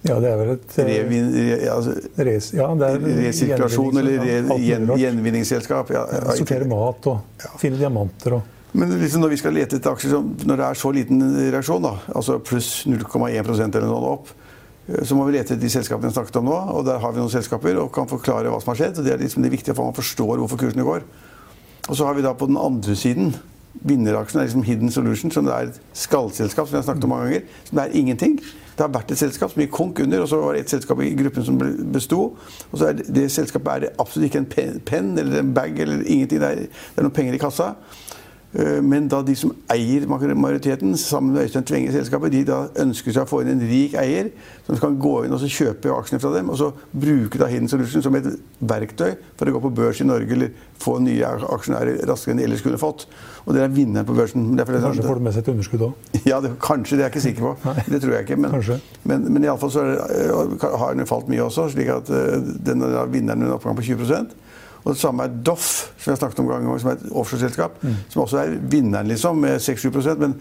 Ja, 0.00 0.14
det 0.16 0.30
er 0.30 0.38
vel 0.40 0.54
et 0.54 0.76
Revin, 0.80 1.26
re, 1.34 1.56
altså, 1.68 1.92
res, 2.24 2.46
ja, 2.56 2.70
Resirkulasjon 2.72 3.98
eller 4.00 4.22
re, 4.24 4.38
gjen, 4.64 4.88
gjenvinningsselskap. 4.96 5.92
Ja, 5.92 6.06
Sortere 6.38 6.68
mat 6.68 7.08
og 7.10 7.44
finne 7.60 7.76
diamanter 7.80 8.38
og 8.38 8.56
men 8.72 8.92
liksom 9.00 9.24
når 9.24 9.32
vi 9.32 9.40
skal 9.40 9.56
lete 9.56 9.78
etter 9.78 9.92
aksjer 9.92 10.46
når 10.46 10.60
det 10.60 10.66
er 10.66 10.78
så 10.78 10.92
liten 10.94 11.24
reaksjon, 11.50 11.82
da, 11.82 11.96
altså 12.14 12.38
pluss 12.44 12.70
0,1% 12.86 13.78
eller 13.78 13.88
noe 13.88 14.14
opp, 14.14 14.32
eh, 14.86 15.02
så 15.06 15.18
må 15.18 15.26
vi 15.26 15.36
lete 15.36 15.54
etter 15.54 15.62
de 15.62 15.72
selskapene 15.72 16.10
vi 16.10 16.18
snakket 16.18 16.40
om 16.42 16.50
nå. 16.50 16.58
og 16.76 16.84
Der 16.86 17.02
har 17.02 17.14
vi 17.14 17.22
noen 17.22 17.32
selskaper 17.32 17.82
og 17.82 17.92
kan 17.94 18.10
forklare 18.10 18.52
hva 18.52 18.60
som 18.62 18.74
har 18.74 18.82
skjedd. 18.82 19.00
og 19.00 19.08
Det 19.08 19.14
er 19.14 19.22
liksom 19.24 19.46
det 19.46 19.52
viktige 19.54 19.74
for 19.74 19.84
at 19.88 19.92
man 19.92 20.00
forstår 20.00 20.42
hvorfor 20.42 20.60
kursene 20.60 20.86
går. 20.86 21.06
Og 21.88 21.96
så 21.96 22.06
har 22.06 22.14
vi 22.14 22.26
da 22.26 22.36
på 22.36 22.46
den 22.46 22.60
andre 22.60 22.94
siden 22.98 23.34
vinneraksjen 23.86 24.40
er 24.40 24.48
liksom 24.48 24.64
Hidden 24.66 24.90
Solution, 24.90 25.30
som 25.30 25.46
det 25.46 25.54
er 25.54 25.70
et 25.70 25.80
skallselskap 25.96 26.68
som 26.68 26.74
vi 26.74 26.80
har 26.80 26.86
snakket 26.86 27.06
om 27.06 27.14
mange 27.14 27.28
ganger. 27.28 27.46
Som 27.64 27.78
det 27.78 27.84
er 27.84 27.96
ingenting. 27.98 28.36
Det 28.76 28.84
har 28.86 28.92
vært 28.94 29.10
et 29.12 29.20
selskap 29.20 29.52
som 29.52 29.62
gikk 29.62 29.72
konk 29.76 30.00
under, 30.00 30.22
og 30.22 30.28
så 30.30 30.38
var 30.40 30.54
det 30.56 30.64
et 30.64 30.72
selskap 30.72 31.00
i 31.04 31.10
gruppen 31.18 31.44
som 31.46 31.58
besto. 31.92 32.20
Og 32.70 32.78
så 32.78 32.90
er 32.90 32.98
det, 32.98 33.08
det 33.14 33.26
selskapet 33.32 33.72
er 33.90 34.00
absolutt 34.00 34.30
ikke 34.30 34.42
en 34.44 34.80
penn 34.88 35.10
eller 35.18 35.42
en 35.42 35.54
bag 35.54 35.78
eller 35.78 36.04
ingenting. 36.06 36.40
Det 36.40 36.48
er, 36.48 36.62
det 36.70 37.02
er 37.02 37.06
noen 37.06 37.16
penger 37.16 37.36
i 37.36 37.42
kassa. 37.42 37.74
Eh, 38.52 38.80
men 38.82 39.06
da 39.10 39.20
de 39.22 39.34
som 39.38 39.52
eier 39.70 40.06
majoriteten, 40.10 40.96
sammen 40.98 41.34
med 41.34 41.44
Øystein 41.44 41.64
Tvenge 41.64 41.92
selskapet, 41.94 42.32
de 42.32 42.42
da 42.48 42.64
ønsker 42.82 43.14
seg 43.14 43.22
å 43.22 43.30
få 43.30 43.42
inn 43.44 43.52
en 43.52 43.62
rik 43.62 43.94
eier 44.00 44.32
som 44.66 44.78
kan 44.80 44.96
gå 44.98 45.12
inn 45.24 45.34
og 45.36 45.44
kjøpe 45.44 45.92
aksjene 45.94 46.22
fra 46.22 46.32
dem, 46.34 46.50
og 46.50 46.58
så 46.58 46.72
bruke 46.90 47.38
da 47.38 47.46
Hidden 47.50 47.70
Solution 47.70 48.02
som 48.02 48.18
et 48.18 48.26
verktøy 48.58 49.14
for 49.38 49.46
å 49.46 49.54
gå 49.54 49.62
på 49.68 49.72
børs 49.78 50.02
i 50.02 50.08
Norge 50.08 50.34
eller 50.34 50.50
få 50.82 50.96
nye 51.04 51.30
aksjonærer 51.30 52.02
raskere 52.10 52.34
enn 52.34 52.42
de 52.42 52.48
ellers 52.48 52.64
kunne 52.66 52.80
fått. 52.80 53.06
Og 53.46 53.54
det 53.54 53.62
er 53.62 53.72
vinneren 53.72 54.08
på 54.08 54.18
børsen. 54.18 54.50
Kanskje 54.58 55.06
får 55.06 55.20
du 55.20 55.24
med 55.28 55.36
seg 55.36 55.46
et 55.46 55.54
underskudd 55.54 55.86
òg? 55.86 56.10
Ja, 56.30 56.42
det, 56.42 56.52
kanskje. 56.62 56.98
Det 56.98 57.04
er 57.04 57.08
jeg 57.08 57.14
ikke 57.14 57.26
sikker 57.28 57.46
på. 57.46 57.54
Nei. 57.70 57.86
Det 57.86 58.02
tror 58.02 58.16
jeg 58.16 58.26
ikke. 58.26 58.36
Men, 58.40 58.54
kanskje. 58.58 58.80
men, 59.08 59.30
men 59.30 59.46
iallfall 59.46 59.72
så 59.72 59.86
er, 59.86 60.34
har 60.82 60.98
den 60.98 61.08
falt 61.08 61.30
mye 61.30 61.46
også, 61.46 61.70
slik 61.72 61.90
at 61.94 62.10
uh, 62.10 62.36
den 62.66 62.82
vinneren 63.14 63.46
er 63.46 63.52
en 63.52 63.56
oppgang 63.56 63.78
på 63.78 63.86
20 63.92 64.10
og 64.84 64.94
det 64.94 65.00
samme 65.00 65.26
er 65.26 65.36
Doff, 65.44 65.68
som 65.98 66.10
jeg 66.10 66.16
har 66.16 66.22
snakket 66.22 66.40
om 66.42 66.48
gang, 66.48 66.70
som 66.80 66.90
er 66.92 66.98
et 66.98 67.12
offshoreselskap. 67.12 67.76
Mm. 67.82 68.00
Som 68.08 68.24
også 68.24 68.40
er 68.40 68.56
vinneren, 68.72 69.08
liksom, 69.12 69.36
med 69.36 69.60
6-7 69.60 70.16
Men 70.18 70.40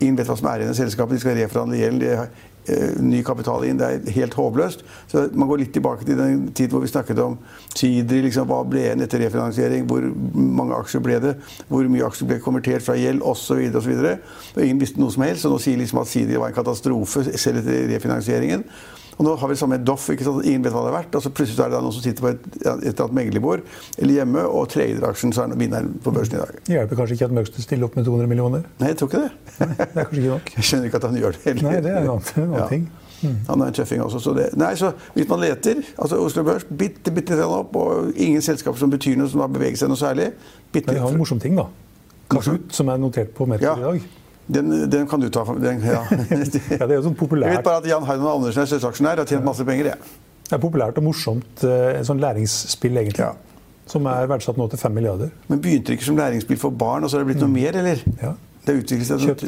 ingen 0.00 0.18
vet 0.18 0.28
hva 0.28 0.36
som 0.36 0.48
er 0.50 0.62
igjen 0.62 0.76
i 0.76 0.78
selskapet. 0.78 1.16
De 1.16 1.22
skal 1.22 1.38
reforhandle 1.38 1.80
gjeld, 1.80 2.00
De 2.00 2.10
har 2.20 2.28
uh, 2.28 3.00
ny 3.00 3.22
kapital 3.24 3.64
inn. 3.64 3.80
Det 3.80 3.88
er 3.88 4.12
helt 4.18 4.36
håpløst. 4.36 4.84
Så 5.08 5.24
man 5.32 5.48
går 5.48 5.62
litt 5.62 5.72
tilbake 5.72 6.04
til 6.04 6.20
den 6.20 6.50
tid 6.52 6.74
hvor 6.74 6.84
vi 6.84 6.92
snakket 6.92 7.22
om 7.24 7.38
Tidri. 7.72 8.20
Liksom, 8.26 8.50
hva 8.50 8.60
ble 8.68 8.84
igjen 8.84 9.06
etter 9.06 9.24
refinansiering? 9.24 9.88
Hvor 9.88 10.04
mange 10.34 10.76
aksjer 10.76 11.04
ble 11.04 11.18
det? 11.24 11.34
Hvor 11.72 11.88
mye 11.88 12.06
aksjer 12.10 12.28
ble 12.28 12.38
konvertert 12.44 12.84
fra 12.84 12.98
gjeld? 12.98 13.24
Osv. 13.24 13.64
Og 13.72 14.62
ingen 14.62 14.84
visste 14.84 15.00
noe 15.00 15.14
som 15.14 15.24
helst. 15.24 15.48
Og 15.48 15.56
nå 15.56 15.64
sier 15.64 15.80
liksom 15.80 16.04
at 16.04 16.12
Sidri 16.12 16.36
var 16.36 16.52
en 16.52 16.60
katastrofe 16.60 17.24
selv 17.32 17.64
etter 17.64 17.88
refinansieringen. 17.94 18.68
Og 19.18 19.26
nå 19.26 19.34
har 19.34 19.50
vi 19.50 19.56
det 19.56 19.60
samme 19.60 19.76
med 19.76 19.86
Doff. 19.86 20.06
Ingen 20.14 20.62
vet 20.62 20.74
hva 20.74 20.84
det 20.86 20.92
er 20.92 20.96
verdt. 20.96 21.16
Og 21.18 21.24
så 21.24 21.32
plutselig 21.34 21.64
er 21.64 21.72
det 21.72 21.80
noen 21.82 21.94
som 21.94 22.04
sitter 22.04 22.24
på 22.24 22.30
et, 22.30 22.46
et 22.62 23.02
annet 23.02 23.16
meglerbord 23.18 23.64
eller 23.98 24.14
hjemme 24.20 24.44
og 24.46 24.68
trader 24.70 25.08
aksjen, 25.08 25.34
så 25.34 25.44
er 25.44 25.52
den 25.52 25.62
vinneren 25.62 25.90
på 26.04 26.14
børsen 26.14 26.38
i 26.38 26.42
dag. 26.42 26.62
Det 26.68 26.76
hjelper 26.76 27.00
kanskje 27.02 27.18
ikke 27.18 27.28
at 27.28 27.34
Møgster 27.40 27.66
stiller 27.66 27.88
opp 27.88 27.98
med 27.98 28.06
200 28.06 28.30
millioner? 28.30 28.64
Nei, 28.78 28.92
jeg 28.92 29.00
tror 29.00 29.10
ikke 29.10 29.24
det. 29.24 29.32
Nei, 29.58 29.74
det 29.74 29.88
er 29.88 29.98
kanskje 29.98 30.22
ikke 30.22 30.32
nok. 30.36 30.52
Jeg 30.58 30.68
skjønner 30.68 30.90
ikke 30.90 31.00
at 31.02 31.08
han 31.08 31.18
gjør 31.18 31.36
det 31.36 31.44
heller. 31.48 31.66
Nei, 31.68 31.80
det 31.82 31.92
er 31.92 32.00
en 32.00 32.10
annen, 32.14 32.30
en 32.36 32.44
annen 32.44 32.58
ja. 32.60 32.68
ting. 32.70 32.88
Mm. 33.18 33.34
Han 33.48 33.64
er 33.64 33.72
en 33.72 33.74
tøffing 33.74 34.02
også. 34.04 34.20
Så 34.22 34.34
det. 34.36 34.46
Nei, 34.58 34.70
så 34.78 34.92
hvis 35.16 35.26
man 35.30 35.42
leter 35.42 35.82
altså 35.96 36.20
Oslo 36.22 36.44
Børs 36.46 36.66
bitte, 36.70 37.10
bitte 37.14 37.38
litt 37.38 37.58
opp, 37.58 37.74
og 37.76 38.12
ingen 38.14 38.44
selskaper 38.44 38.78
som 38.78 38.92
betyr 38.94 39.18
noe, 39.18 39.30
som 39.32 39.42
har 39.42 39.50
beveget 39.50 39.82
seg 39.82 39.90
noe 39.90 39.98
særlig. 39.98 40.30
Bitte, 40.70 40.92
Men 40.92 41.00
vi 41.00 41.02
har 41.02 41.16
en 41.16 41.20
morsom 41.24 41.42
ting, 41.42 41.58
da. 41.58 41.66
Kahoot, 42.30 42.70
som 42.76 42.90
er 42.92 43.02
notert 43.02 43.34
på 43.34 43.48
Merkur 43.48 43.66
ja. 43.66 43.74
i 43.78 43.86
dag. 43.86 44.08
Den, 44.48 44.72
den, 44.90 45.04
kan 45.08 45.20
du 45.20 45.28
ta. 45.32 45.44
Den, 45.60 45.82
ja. 45.84 46.00
ja. 46.10 46.86
det 46.86 46.88
er 46.88 46.96
jo 46.96 47.04
sånn 47.10 47.18
populært. 47.18 47.52
Jeg 47.52 47.60
vet 47.60 47.66
bare 47.66 47.82
at 47.82 47.88
Jan 47.90 48.06
Harden 48.08 48.30
Andersen 48.30 48.64
er 48.64 48.70
sjøsaksjonær 48.70 49.20
og 49.20 49.26
har 49.26 49.32
tjent 49.34 49.44
masse 49.44 49.66
penger. 49.68 49.92
Ja. 49.92 49.98
Det 50.48 50.56
er 50.56 50.62
populært 50.62 50.96
og 51.00 51.04
morsomt. 51.04 51.64
Eh, 51.68 52.00
sånn 52.08 52.22
læringsspill, 52.22 52.96
egentlig. 53.02 53.26
Ja. 53.26 53.34
Som 53.88 54.08
er 54.08 54.28
verdsatt 54.30 54.56
nå 54.60 54.68
til 54.72 54.80
5 54.80 54.96
milliarder. 54.96 55.32
Men 55.48 55.60
begynte 55.64 55.92
det 55.92 55.98
ikke 55.98 56.08
som 56.08 56.20
læringsspill 56.20 56.60
for 56.60 56.72
barn, 56.72 57.04
og 57.04 57.12
så 57.12 57.18
har 57.18 57.26
det 57.26 57.34
blitt 57.34 57.44
noe 57.44 57.52
mm. 57.52 57.58
mer, 57.60 57.80
eller? 57.82 58.04
Ja. 58.22 58.32
Det 58.68 58.74
kjøpt, 58.84 59.44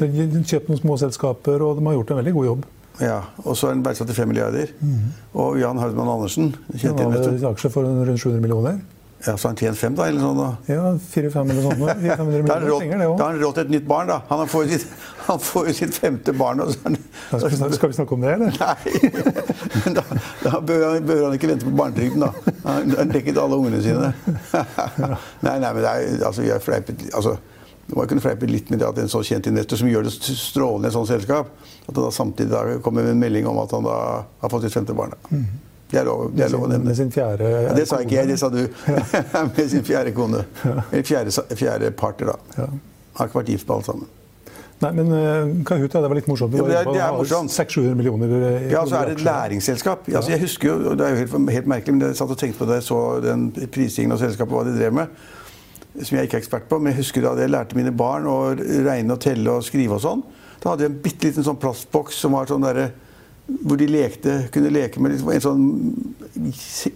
kjøpt 0.49 0.69
noen 0.71 0.79
små 0.81 0.95
selskaper, 1.01 1.61
og 1.65 1.77
de 1.77 1.85
har 1.85 1.97
gjort 1.99 2.13
en 2.15 2.21
veldig 2.23 2.37
god 2.37 2.47
jobb. 2.47 2.69
Ja, 3.01 3.21
Og 3.45 3.57
så 3.57 3.69
er 3.69 3.77
den 3.77 3.85
verdsatt 3.85 4.09
til 4.11 4.17
5 4.17 4.29
milliarder. 4.29 4.73
Mm. 4.81 5.13
Og 5.41 5.59
Jan 5.61 5.79
Haudmann 5.81 6.09
Andersen 6.09 6.55
Han 6.83 6.99
hadde 7.15 7.49
aksjer 7.49 7.73
for 7.73 7.87
rundt 7.87 8.21
700 8.21 8.41
millioner. 8.45 8.81
Ja, 9.27 9.37
Så 9.37 9.49
han 9.49 9.57
tjent 9.57 9.77
fem, 9.77 9.95
da? 9.97 10.07
eller 10.09 10.23
sånn 10.25 10.39
da? 10.39 10.49
Ja, 10.71 10.93
fire-fem 11.13 11.51
eller 11.53 11.67
sånn. 11.67 11.83
Da 13.19 13.27
har 13.27 13.35
han 13.35 13.41
råd 13.43 13.59
til 13.59 13.67
et 13.67 13.73
nytt 13.75 13.87
barn, 13.89 14.09
da. 14.09 14.23
Han 14.31 14.47
får 14.53 14.65
jo 14.65 14.79
sitt, 14.79 14.87
får 15.45 15.71
sitt 15.77 15.99
femte 16.01 16.33
barn. 16.37 16.65
Og 16.65 16.73
sånn. 16.73 16.97
skal, 17.29 17.45
vi 17.45 17.61
snakke, 17.61 17.77
skal, 17.77 17.93
vi 17.93 17.99
snakke, 17.99 18.17
om 18.17 18.25
det, 18.25 18.33
eller? 18.39 18.57
Nei. 18.57 18.79
Men 19.85 19.99
da, 20.01 20.07
da 20.47 20.63
bør, 20.65 20.87
han, 20.87 21.07
bør, 21.13 21.23
han, 21.27 21.37
ikke 21.37 21.53
vente 21.53 21.69
på 21.69 21.77
barnetrygden, 21.83 22.25
da. 22.25 22.57
Han 22.65 22.97
har 22.97 23.13
dekket 23.13 23.45
alle 23.45 23.61
ungene 23.61 23.85
sine. 23.85 24.13
nei, 25.45 25.57
nei, 25.61 25.71
men 25.71 25.81
det 25.85 25.91
er, 25.91 26.21
altså, 26.27 26.45
har 26.47 26.63
fleipet 26.65 27.09
altså, 27.17 27.37
må 27.91 28.05
kunne 28.07 28.23
fleipe 28.23 28.49
litt 28.49 28.71
med 28.71 28.81
det 28.81 28.87
at 28.89 28.99
en 29.03 29.11
så 29.11 29.23
kjent 29.27 29.49
investor 29.51 29.81
som 29.81 29.89
gjør 29.91 30.07
det 30.07 30.13
strålende 30.15 30.89
i 30.89 30.91
et 30.91 30.97
sånt 30.97 31.11
selskap, 31.11 31.51
at 31.87 31.91
han 31.91 32.05
da 32.05 32.13
samtidig 32.15 32.53
da 32.53 32.79
kommer 32.85 33.05
med 33.05 33.17
en 33.17 33.25
melding 33.25 33.49
om 33.51 33.59
at 33.63 33.75
han 33.75 33.87
da 33.87 33.97
har 34.43 34.53
fått 34.53 34.69
sitt 34.69 34.77
femte 34.77 34.97
barn. 34.97 35.17
Da. 35.17 35.41
Det 35.91 35.99
er 35.99 36.07
lov, 36.07 36.29
det 36.37 36.45
er 36.47 36.53
lov 36.55 36.69
å 36.69 36.71
nevne. 36.71 36.93
Med 36.93 36.97
sin 36.99 37.11
fjerde 37.11 37.49
ja, 37.51 37.75
Det 37.75 37.89
sa 37.91 37.99
ikke 38.05 38.15
jeg, 38.21 38.31
det 38.31 38.39
sa 38.39 38.51
du. 38.53 38.63
med 39.57 39.67
sin 39.73 39.83
fjerde 39.87 40.15
kone. 40.15 40.45
Eller 40.63 41.05
fjerde, 41.07 41.35
fjerde 41.59 41.91
partner, 41.99 42.33
da. 42.33 42.63
Ja. 42.63 42.71
Har 43.19 43.31
ikke 43.31 43.41
vært 43.41 43.55
gift 43.57 43.67
med 43.67 43.77
alle 43.77 43.89
sammen. 43.89 44.11
Nei, 44.81 44.91
men 44.97 45.11
uh, 45.13 45.51
Kahoot, 45.69 45.93
ja, 45.93 46.01
det 46.01 46.09
var 46.09 46.17
litt 46.17 46.29
morsomt. 46.31 46.55
Ja, 46.57 46.65
det, 46.65 46.77
er, 46.79 46.87
det 46.89 47.03
er 47.05 47.17
morsomt. 47.19 47.53
600 47.53 47.99
millioner 47.99 48.31
i 48.33 48.71
Ja, 48.73 48.87
så 48.89 48.97
er 49.01 49.11
det 49.11 49.19
et 49.19 49.27
læringsselskap. 49.27 50.09
Ja. 50.09 50.21
Altså, 50.21 50.33
jeg 50.33 50.41
husker 50.47 50.71
jo, 50.71 50.95
Det 50.95 51.05
er 51.05 51.13
jo 51.13 51.21
helt, 51.21 51.51
helt 51.57 51.69
merkelig, 51.75 51.97
men 51.97 52.07
jeg 52.07 52.17
satt 52.17 52.33
og 52.33 52.41
tenkte 52.41 52.63
på 52.63 52.71
det, 52.71 52.79
jeg 52.81 52.87
så 52.89 53.03
den 53.25 53.51
prisingen 53.75 54.17
av 54.17 54.23
selskapet, 54.23 54.55
hva 54.57 54.65
de 54.65 54.73
drev 54.79 54.97
med. 54.97 55.21
Som 55.99 56.17
jeg 56.17 56.31
ikke 56.31 56.39
er 56.39 56.45
ekspert 56.47 56.71
på. 56.71 56.79
Men 56.81 56.95
jeg 56.95 57.03
husker 57.03 57.27
da 57.27 57.35
jeg 57.43 57.53
lærte 57.53 57.77
mine 57.77 57.93
barn 57.93 58.31
å 58.31 58.39
regne 58.57 59.19
og 59.19 59.21
telle 59.27 59.59
og 59.59 59.67
skrive 59.67 59.99
og 59.99 60.05
sånn. 60.07 60.25
Da 60.63 60.73
hadde 60.73 60.87
jeg 60.87 60.95
en 60.95 61.01
bitte 61.05 61.29
liten 61.29 61.45
sånn 61.45 61.61
plastboks 61.61 62.17
som 62.23 62.39
var 62.39 62.49
sånn 62.49 62.65
derre 62.65 62.89
hvor 63.65 63.77
de 63.81 63.87
lekte, 63.91 64.35
kunne 64.55 64.71
leke 64.73 65.01
med 65.03 65.17
en 65.19 65.41
sånn 65.43 65.65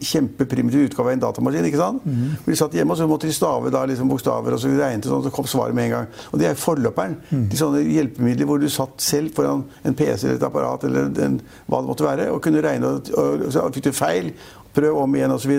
kjempeprimitiv 0.05 0.85
utgave 0.89 1.11
av 1.11 1.13
en 1.17 1.23
datamaskin. 1.25 1.67
ikke 1.69 1.81
sant? 1.81 2.05
Mm. 2.07 2.37
De 2.47 2.57
satt 2.59 2.75
hjemme 2.77 2.95
og 2.95 2.99
så 3.01 3.09
måtte 3.11 3.29
de 3.29 3.35
stave 3.37 3.73
da, 3.75 3.85
liksom, 3.91 4.09
bokstaver, 4.11 4.55
og 4.57 4.61
så 4.63 4.71
regnet 4.73 5.09
sånn, 5.09 5.25
så 5.27 5.33
kom 5.35 5.49
svaret 5.51 5.75
med 5.77 5.89
en 5.91 5.95
gang. 5.97 6.07
Og 6.33 6.39
Det 6.39 6.49
er 6.51 6.55
forløperen 6.61 7.17
Mm. 7.31 7.49
til 7.51 7.59
sånne 7.59 7.81
hjelpemidler 7.85 8.47
hvor 8.47 8.61
du 8.61 8.69
satt 8.69 9.01
selv 9.01 9.35
foran 9.35 9.65
en 9.85 9.95
PC 9.95 10.25
eller 10.27 10.37
et 10.37 10.43
apparat 10.43 10.85
eller 10.85 11.11
en, 11.25 11.41
hva 11.69 11.81
det 11.81 11.89
måtte 11.89 12.05
være, 12.05 12.31
og 12.33 12.43
kunne 12.43 12.63
regne, 12.63 12.85
og, 12.87 13.11
og 13.17 13.53
så 13.53 13.65
fikk 13.73 13.85
du 13.85 13.93
feil, 13.93 14.33
prøv 14.75 14.97
om 15.03 15.15
igjen 15.15 15.31
osv. 15.33 15.55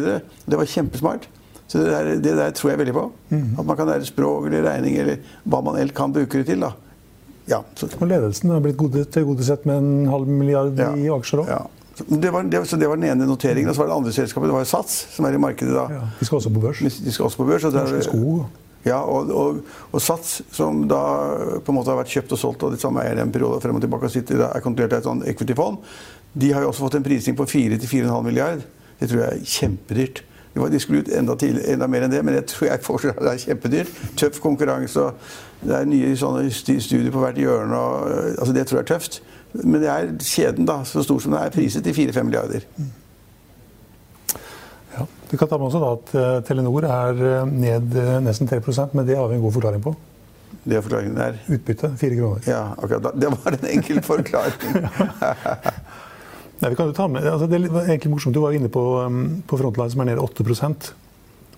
Det 0.48 0.58
var 0.58 0.66
kjempesmart. 0.66 1.28
Så 1.68 1.80
det 1.82 1.90
der, 1.92 2.16
det 2.22 2.36
der 2.38 2.52
tror 2.52 2.70
jeg 2.72 2.80
veldig 2.80 2.94
på. 2.94 3.12
Mm. 3.32 3.60
At 3.60 3.66
man 3.66 3.76
kan 3.78 3.88
lære 3.88 4.06
språk 4.06 4.46
eller 4.48 4.64
regning 4.70 4.98
eller 5.02 5.18
hva 5.50 5.64
man 5.64 5.76
ellers 5.80 5.96
kan 5.96 6.14
bruke 6.14 6.38
det 6.38 6.46
til. 6.46 6.60
da. 6.62 6.74
Ja, 7.48 7.60
så, 7.78 7.88
Og 8.00 8.08
ledelsen 8.10 8.50
har 8.50 8.60
blitt 8.66 8.78
gode- 8.78 9.06
tilgodesett 9.06 9.66
med 9.70 9.78
en 9.78 10.06
halv 10.10 10.28
milliard 10.28 10.78
Ja. 10.80 10.92
i 10.98 11.08
aksjer 11.14 11.44
òg. 11.44 11.48
Ja. 11.52 11.62
Det, 12.10 12.32
var, 12.34 12.44
det, 12.44 12.60
så 12.68 12.76
det 12.78 12.90
var 12.90 12.98
den 13.00 13.08
ene 13.12 13.26
noteringen. 13.30 13.70
Og 13.70 13.76
så 13.76 13.84
var 13.84 13.88
det 13.88 13.96
andre 13.96 14.12
selskapet, 14.12 14.50
det 14.50 14.54
var 14.58 14.66
jo 14.66 14.70
Sats, 14.72 14.96
som 15.16 15.26
er 15.30 15.34
i 15.38 15.40
markedet 15.40 15.74
da. 15.78 15.86
Ja. 15.94 16.02
De 16.20 16.26
skal 16.28 16.38
også 16.42 16.52
på 16.52 16.60
børs. 16.66 16.80
De 16.82 17.12
skal 17.14 17.26
også 17.30 17.38
på 17.38 17.46
børs. 17.48 17.64
og 17.64 17.74
Norske 17.78 18.02
Skog. 18.10 18.46
Ja, 18.86 18.98
og, 19.02 19.30
og, 19.34 19.62
og 19.96 20.02
Sats, 20.02 20.42
som 20.54 20.84
da 20.88 21.00
på 21.66 21.72
en 21.72 21.78
måte 21.80 21.90
har 21.94 21.98
vært 22.02 22.12
kjøpt 22.12 22.34
og 22.36 22.38
solgt 22.42 22.64
av 22.68 22.74
de 22.76 22.78
samme 22.82 23.02
eierne 23.02 23.24
en 23.26 23.32
periode 23.34 23.62
frem 23.64 23.76
og 23.80 23.82
tilbake, 23.82 24.06
og 24.10 24.12
sitter, 24.14 24.44
er 24.50 24.62
kontrollert 24.62 24.94
av 24.94 25.00
et 25.00 25.08
sånn 25.08 25.24
equity-fond, 25.32 25.80
de 26.36 26.52
har 26.54 26.62
jo 26.66 26.70
også 26.74 26.84
fått 26.86 26.98
en 27.00 27.04
prising 27.08 27.38
på 27.40 27.48
4-4,5 27.48 28.28
milliard. 28.28 28.62
Det 29.00 29.10
tror 29.10 29.24
jeg 29.24 29.32
er 29.40 29.48
kjempedyrt. 29.56 30.22
De, 30.56 30.72
de 30.72 30.80
skulle 30.80 31.04
ut 31.04 31.12
enda, 31.12 31.36
tidlig, 31.36 31.66
enda 31.68 31.88
mer 31.92 32.06
enn 32.06 32.14
det, 32.14 32.22
men 32.24 32.38
jeg 32.38 32.48
tror 32.48 32.70
jeg 32.70 32.84
fortsatt 32.86 33.20
det 33.20 33.32
er 33.32 33.42
kjempedyrt. 33.44 34.04
Tøff 34.20 34.40
konkurranse, 34.44 35.04
og 35.04 35.66
det 35.66 35.76
er 35.76 35.90
nye 35.90 36.16
studier 36.16 37.12
på 37.12 37.24
hvert 37.24 37.40
hjørne. 37.40 37.76
Og, 37.76 38.12
altså 38.38 38.54
det 38.56 38.68
tror 38.68 38.80
jeg 38.80 38.86
er 38.86 38.94
tøft. 38.94 39.22
Men 39.64 39.82
det 39.84 39.90
er 39.92 40.14
kjeden, 40.20 40.68
da, 40.68 40.82
så 40.88 41.04
stor 41.04 41.20
som 41.24 41.36
det 41.36 41.42
er, 41.42 41.54
priset 41.56 41.84
til 41.84 41.96
4-5 41.96 42.24
milliarder. 42.28 42.66
Ja. 44.96 45.06
Du 45.32 45.38
kan 45.38 45.50
ta 45.52 45.60
med 45.60 45.68
også 45.68 45.84
da 45.84 45.94
at 45.96 46.12
eh, 46.16 46.42
Telenor 46.48 46.88
er 46.88 47.24
eh, 47.30 47.48
ned 47.52 47.96
eh, 48.00 48.18
nesten 48.24 48.48
3 48.48 48.62
men 48.94 49.08
det 49.08 49.18
har 49.20 49.28
vi 49.28 49.36
en 49.36 49.44
god 49.44 49.56
forklaring 49.58 49.84
på. 49.84 49.96
Det 50.66 50.78
er 50.78 50.82
forklaringen 50.82 51.18
der. 51.18 51.40
Utbytte 51.52 51.92
fire 52.00 52.16
kroner. 52.16 52.48
Ja, 52.48 52.62
akkurat. 52.78 53.04
da. 53.04 53.12
Det 53.22 53.32
var 53.32 53.58
en 53.58 53.68
enkel 53.76 54.02
forklaring. 54.02 54.88
Nei, 56.62 56.70
vi 56.72 56.76
kan 56.76 56.88
jo 56.88 56.94
ta 56.96 57.08
med, 57.12 57.26
altså 57.28 57.50
det 57.52 57.58
er 57.60 57.90
egentlig 57.90 58.14
morsomt, 58.14 58.34
Du 58.34 58.40
var 58.40 58.54
jo 58.54 58.60
inne 58.62 58.70
på, 58.72 58.82
um, 59.04 59.44
på 59.48 59.58
Frontline, 59.60 59.92
som 59.92 60.02
er 60.02 60.14
nede 60.14 60.24
8 60.24 60.44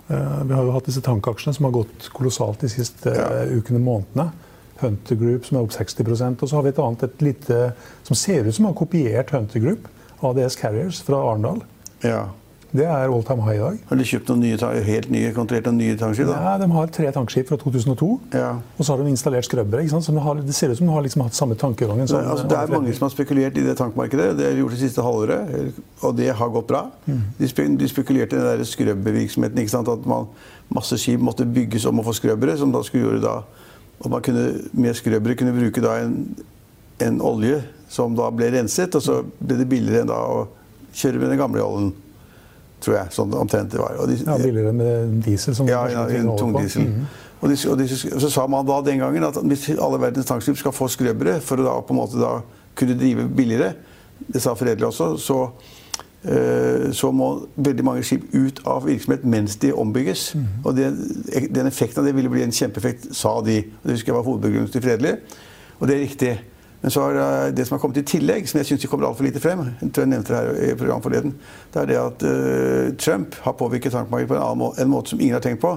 Eh, 0.09 0.43
Vi 0.47 0.53
har 0.53 0.63
jo 0.63 0.71
hatt 0.71 0.85
disse 0.87 1.01
tankaksjene 1.03 1.53
som 1.55 1.65
har 1.67 1.73
gått 1.81 2.09
kolossalt 2.15 2.61
de 2.63 2.69
siste 2.71 3.11
Ja. 3.11 3.27
eh, 3.43 3.57
ukene 3.57 3.79
månedene. 3.79 4.31
Hunter 4.79 5.15
Group 5.15 5.45
som 5.45 5.57
er 5.57 5.63
opp 5.63 5.71
60% 5.71 6.43
og 6.43 6.49
så 6.49 6.55
har 6.55 6.63
vi 6.63 6.69
et 6.69 6.79
annet 6.79 7.03
et 7.03 7.21
lite, 7.21 7.73
som 8.03 8.15
ser 8.15 8.45
ut 8.45 8.53
som 8.55 8.65
har 8.65 8.73
kopiert 8.73 9.31
Hunter 9.31 9.59
Group. 9.59 9.87
ADS 10.23 10.55
Carriers 10.55 11.01
fra 11.01 11.17
Arendal. 11.17 11.61
Ja. 12.03 12.29
Det 12.77 12.85
er 12.85 13.09
all 13.09 13.23
time 13.25 13.41
high 13.45 13.57
i 13.57 13.61
dag. 13.63 13.77
Har 13.89 13.97
de 13.99 14.05
kjøpt 14.05 14.29
noen 14.31 14.43
nye, 14.45 14.57
helt 14.85 15.09
nye, 15.13 15.31
kontrollert 15.35 15.65
noen 15.69 15.79
nye 15.81 15.95
tankskip? 15.97 16.27
da? 16.29 16.37
Nei, 16.45 16.55
de 16.61 16.67
har 16.75 16.91
tre 16.93 17.11
tankskip 17.15 17.49
fra 17.49 17.57
2002. 17.61 18.09
Ja. 18.37 18.51
Og 18.77 18.85
så 18.85 18.93
har 18.93 19.01
de 19.03 19.09
installert 19.13 19.47
skrøbbere. 19.47 19.81
ikke 19.85 19.95
sant? 19.95 20.05
Så 20.07 20.13
de 20.15 20.23
har, 20.27 20.41
det 20.47 20.55
ser 20.55 20.71
ut 20.73 20.77
som 20.79 20.87
de 20.89 20.93
har 20.93 21.05
liksom 21.07 21.23
hatt 21.25 21.37
samme 21.39 21.55
tankegangen. 21.57 22.07
Som 22.07 22.19
er- 22.21 22.29
altså, 22.31 22.47
det 22.51 22.57
er 22.59 22.73
mange 22.75 22.93
som 22.93 23.07
har 23.07 23.13
spekulert 23.15 23.57
i 23.57 23.63
det 23.65 23.77
tankmarkedet. 23.81 24.37
Det 24.37 24.45
har 24.45 24.53
de 24.53 24.61
gjort 24.63 24.75
det 24.77 24.79
siste 24.83 25.01
halvåret, 25.01 25.73
og 26.03 26.15
det 26.17 26.29
har 26.35 26.49
gått 26.49 26.67
bra. 26.67 26.83
Mm. 27.07 27.21
De, 27.39 27.47
spe, 27.47 27.67
de 27.77 27.87
spekulerte 27.89 28.35
i 28.35 28.39
den 28.39 28.47
der 28.47 28.63
skrøbbervirksomheten. 28.63 29.57
ikke 29.63 29.73
sant? 29.73 29.87
At 29.89 30.05
man, 30.05 30.27
masse 30.69 30.97
skip 31.01 31.19
måtte 31.19 31.45
bygges 31.45 31.85
om 31.89 31.99
å 31.99 32.05
få 32.05 32.13
skrøbbere, 32.13 32.57
som 32.57 32.71
da 32.71 32.83
skulle 32.83 33.07
gjøre 33.09 33.21
da 33.23 33.37
at 33.97 34.09
man 34.13 34.21
kunne, 34.21 34.69
med 34.77 34.93
skrøbbere 34.93 35.35
kunne 35.35 35.55
bruke 35.57 35.81
da 35.81 35.95
en, 36.03 36.35
en 37.01 37.21
olje 37.21 37.63
som 37.89 38.13
da 38.17 38.27
ble 38.29 38.51
renset, 38.53 38.93
og 38.95 39.01
så 39.01 39.23
ble 39.39 39.57
det 39.57 39.65
billigere 39.71 40.03
enn 40.03 40.11
da 40.11 40.19
å 40.21 40.43
kjøre 40.93 41.21
med 41.23 41.31
den 41.33 41.39
gamle 41.39 41.63
oljen. 41.65 41.93
Tror 42.81 42.95
jeg. 42.99 43.13
Sånn 43.15 43.33
omtrent 43.33 43.71
det 43.73 43.79
var. 43.81 43.95
Og 44.01 44.09
de, 44.11 44.19
Ja, 44.21 44.37
billigere 44.37 44.73
med 44.73 45.21
diesel. 45.25 45.55
som 45.55 45.67
Ja, 45.67 45.87
ja, 45.89 46.05
en 46.07 46.37
tungdiesel. 46.37 46.81
Mhm. 46.87 47.07
Og, 47.41 47.49
de, 47.49 47.57
og 47.69 47.77
de, 47.77 47.87
så 48.19 48.29
sa 48.33 48.47
man 48.49 48.65
da 48.65 48.79
den 48.81 48.97
gangen 48.99 49.23
at 49.23 49.35
hvis 49.45 49.69
alle 49.77 49.99
verdens 50.01 50.25
tankskip 50.25 50.57
skal 50.57 50.73
få 50.73 50.87
skrøbbere 50.89 51.39
for 51.41 51.61
å 51.61 51.67
da 51.67 51.75
på 51.85 51.93
en 51.93 51.99
måte 51.99 52.17
da 52.17 52.39
kunne 52.77 52.97
drive 52.97 53.27
billigere, 53.29 53.75
det 54.33 54.41
sa 54.41 54.55
Fredelig 54.57 54.87
også, 54.87 55.11
så, 55.21 55.37
øh, 56.25 56.93
så 56.93 57.11
må 57.13 57.47
veldig 57.55 57.85
mange 57.85 58.03
skip 58.03 58.25
ut 58.33 58.61
av 58.65 58.87
virksomhet 58.89 59.25
mens 59.25 59.55
de 59.61 59.69
ombygges. 59.73 60.31
Og 60.65 60.75
det, 60.75 60.89
den 61.53 61.69
effekten 61.69 62.01
av 62.01 62.09
det 62.09 62.15
ville 62.17 62.29
bli 62.33 62.41
en 62.43 62.51
kjempeeffekt, 62.51 63.11
sa 63.15 63.37
de. 63.45 63.59
Og 63.83 63.85
det 63.85 63.97
husker 63.99 64.13
jeg 64.13 64.17
var 64.17 64.25
hovedbegrunnelsen 64.25 64.73
til 64.73 64.81
Fredelig. 64.89 65.17
Og 65.79 65.87
det 65.87 65.95
er 65.95 66.01
riktig. 66.01 66.39
Men 66.81 66.93
så 66.93 67.07
er 67.09 67.53
det 67.57 67.65
som 67.65 67.75
har 67.75 67.81
kommet 67.81 67.97
i 68.03 68.05
tillegg, 68.05 68.45
som 68.49 68.59
jeg 68.61 68.69
syns 68.69 68.85
kommer 68.89 69.07
altfor 69.07 69.25
lite 69.25 69.41
frem, 69.41 69.63
jeg 69.81 69.89
tror 69.95 70.05
jeg 70.05 70.11
nevnte 70.11 70.33
det 70.33 70.41
her 70.41 70.59
i 70.67 70.75
programmet 70.77 71.07
forleden, 71.07 71.33
det 71.73 71.81
er 71.81 71.89
det 71.89 71.97
at 72.01 72.25
uh, 72.27 72.91
Trump 73.01 73.39
har 73.45 73.57
påvirket 73.57 73.95
tankmarkedet 73.95 74.29
på 74.29 74.37
en, 74.37 74.43
annen 74.43 74.61
må 74.61 74.69
en 74.77 74.91
måte 74.91 75.13
som 75.13 75.23
ingen 75.23 75.39
har 75.39 75.43
tenkt 75.43 75.63
på. 75.63 75.73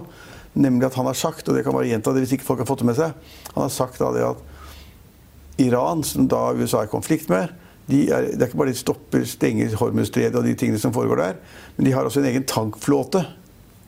Nemlig 0.61 0.91
at 0.91 0.99
han 0.99 1.09
har 1.09 1.17
sagt, 1.17 1.49
og 1.49 1.57
det 1.57 1.65
kan 1.65 1.77
bare 1.77 1.89
gjenta 1.89 2.13
det 2.13 2.25
hvis 2.25 2.37
ikke 2.37 2.49
folk 2.51 2.61
har 2.61 2.69
fått 2.69 2.83
det 2.83 2.91
med 2.91 2.99
seg, 2.99 3.17
han 3.55 3.65
har 3.65 3.73
sagt 3.73 4.01
da 4.03 4.13
det 4.13 4.29
at 4.29 4.47
Iran, 5.61 6.05
som 6.05 6.29
da 6.29 6.51
USA 6.57 6.83
er 6.83 6.91
i 6.91 6.93
konflikt 6.93 7.31
med, 7.33 7.53
de 7.91 8.05
er, 8.13 8.29
det 8.31 8.45
er 8.45 8.51
ikke 8.51 8.61
bare 8.61 8.71
de 8.71 8.79
stopper, 8.79 9.25
stenger 9.27 9.73
Hormuzstredet 9.81 10.39
og 10.39 10.47
de 10.47 10.55
tingene 10.59 10.79
som 10.81 10.95
foregår 10.95 11.21
der, 11.23 11.39
men 11.77 11.89
de 11.89 11.95
har 11.95 12.07
også 12.07 12.23
en 12.23 12.29
egen 12.31 12.47
tankflåte 12.49 13.25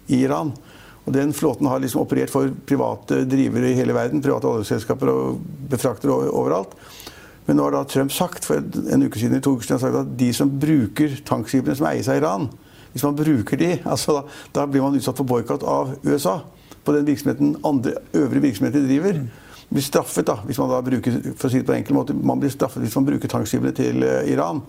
i 0.08 0.24
Iran. 0.24 0.54
Og 1.02 1.14
den 1.16 1.32
flåten 1.34 1.66
har 1.66 1.80
liksom 1.82 2.04
operert 2.04 2.30
for 2.30 2.52
private 2.66 3.24
drivere 3.26 3.72
i 3.72 3.78
hele 3.78 3.94
verden, 3.96 4.22
private 4.22 4.50
oljeselskaper 4.50 5.10
og 5.10 5.40
befraktere 5.70 6.14
overalt. 6.30 6.76
Men 7.46 7.58
nå 7.58 7.66
har 7.66 7.74
da 7.74 7.84
Trump 7.90 8.12
sagt 8.14 8.46
for 8.46 8.62
en 8.62 9.02
uke 9.02 9.18
siden, 9.18 9.42
to 9.42 9.56
uker 9.56 9.66
siden, 9.66 9.82
sagt 9.82 9.98
at 9.98 10.12
de 10.18 10.30
som 10.36 10.50
bruker 10.62 11.16
tankskipene 11.26 11.74
som 11.78 11.88
eies 11.90 12.10
av 12.10 12.20
Iran, 12.20 12.46
hvis 12.92 13.02
man 13.08 13.18
bruker 13.18 13.58
de, 13.58 13.72
altså 13.92 14.20
da, 14.20 14.24
da 14.60 14.66
blir 14.70 14.84
man 14.84 14.98
utsatt 14.98 15.18
for 15.18 15.28
boikott 15.28 15.66
av 15.66 15.96
USA 16.06 16.38
på 16.82 16.94
den 16.94 17.06
virksomheten 17.06 17.56
andre 17.66 17.96
øvrige 18.18 18.46
virksomheter 18.46 18.86
driver. 18.86 19.20
Blir 19.72 19.84
straffet 19.86 20.26
da, 20.28 20.36
hvis 20.46 20.58
man 20.60 20.70
da 20.70 20.82
bruker 20.84 21.18
for 21.32 21.48
å 21.48 21.50
si 21.50 21.62
det 21.62 21.66
på 21.66 21.74
en 21.74 21.82
enkel 21.82 21.96
måte, 21.96 22.14
man 22.14 22.42
blir 22.42 22.52
straffet 22.52 22.82
hvis 22.82 22.96
man 22.98 23.06
bruker 23.08 23.30
tankskipene 23.30 23.74
til 23.74 24.02
eh, 24.06 24.32
Iran, 24.34 24.60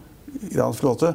Irans 0.50 0.80
flåte. 0.80 1.14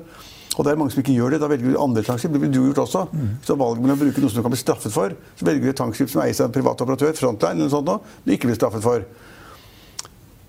Og 0.58 0.66
det 0.66 0.72
er 0.72 0.78
mange 0.80 0.90
som 0.90 1.00
ikke 1.04 1.14
gjør 1.14 1.36
det. 1.36 1.38
Da 1.38 1.48
velger 1.50 1.70
du 1.70 1.78
andre 1.78 2.02
tankskip. 2.02 2.32
Det 2.34 2.40
ville 2.42 2.54
du 2.54 2.64
gjort 2.66 2.80
også. 2.82 3.04
Hvis 3.14 3.46
du 3.46 3.52
har 3.54 3.60
valget 3.60 3.84
mellom 3.84 4.00
å 4.00 4.02
bruke 4.02 4.22
noe 4.24 4.32
som 4.32 4.40
du 4.40 4.44
kan 4.44 4.54
bli 4.54 4.58
straffet 4.58 4.94
for, 4.94 5.14
så 5.38 5.46
velger 5.46 5.62
du 5.62 5.70
et 5.70 5.78
tankskip 5.78 6.10
som 6.10 6.22
eies 6.24 6.40
av 6.42 6.48
en 6.48 6.56
privat 6.56 6.82
operatør, 6.82 7.14
Frontline 7.14 7.54
eller 7.54 7.68
noe 7.68 7.74
sånt, 7.76 7.86
nå, 7.86 8.00
du 8.26 8.34
ikke 8.34 8.50
blir 8.50 8.58
straffet 8.58 8.82
for. 8.82 9.06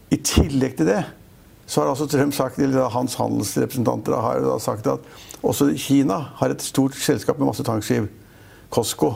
I 0.10 0.18
tillegg 0.26 0.80
til 0.80 0.90
det 0.90 1.04
så 1.70 1.84
har 1.84 1.92
altså 1.92 2.08
Trump 2.10 2.34
sagt, 2.34 2.58
eller 2.58 2.90
hans 2.90 3.14
handelsrepresentanter 3.20 4.18
har 4.18 4.42
da 4.42 4.56
sagt 4.58 4.88
at 4.90 5.04
også 5.46 5.70
Kina 5.78 6.18
har 6.40 6.50
et 6.50 6.66
stort 6.66 6.98
selskap 6.98 7.38
med 7.38 7.52
masse 7.52 7.62
tankskip, 7.68 8.10
Costco. 8.74 9.12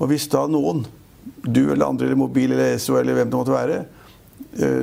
Og 0.00 0.08
hvis 0.08 0.24
da 0.32 0.46
noen, 0.48 0.86
du 1.44 1.70
eller 1.70 1.84
andre, 1.86 2.08
eller 2.08 2.16
Mobil 2.16 2.52
eller 2.52 2.78
SO 2.80 2.96
eller 2.96 3.18
hvem 3.18 3.28
det 3.28 3.36
måtte 3.36 3.52
være, 3.52 3.82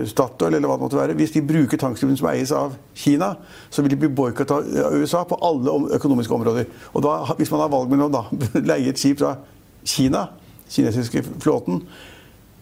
Statoil 0.09 0.55
eller 0.55 0.65
hva 0.65 0.79
det 0.79 0.81
måtte 0.81 0.97
være, 0.97 1.15
hvis 1.19 1.35
de 1.35 1.43
bruker 1.45 1.77
tankskipene 1.77 2.17
som 2.17 2.27
eies 2.31 2.51
av 2.55 2.73
Kina, 2.97 3.35
så 3.69 3.83
vil 3.85 3.93
de 3.93 3.99
bli 4.01 4.09
boikotta 4.17 4.57
av 4.57 4.95
USA 4.97 5.21
på 5.29 5.37
alle 5.45 5.75
økonomiske 5.99 6.33
områder. 6.33 6.69
Og 6.97 7.05
da, 7.05 7.19
hvis 7.37 7.51
man 7.53 7.61
har 7.61 7.69
valg 7.69 7.91
mellom 7.91 8.15
å 8.17 8.23
leie 8.71 8.89
et 8.89 9.01
skip 9.01 9.21
fra 9.21 9.35
Kina, 9.85 10.25
kinesiske 10.69 11.21
flåten, 11.43 11.83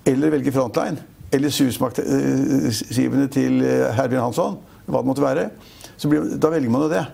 eller 0.07 0.35
velge 0.35 0.51
Frontline, 0.55 0.99
eller 1.31 1.51
susmaktskipene 1.51 3.27
til 3.31 3.63
eh, 3.63 3.87
Herbjørn 3.95 4.27
Hansson, 4.29 4.59
hva 4.87 5.01
det 5.03 5.09
måtte 5.09 5.23
være, 5.23 5.49
så 5.97 6.11
blir, 6.11 6.35
da 6.39 6.51
velger 6.53 6.71
man 6.71 6.85
jo 6.85 6.91
det. 6.91 7.05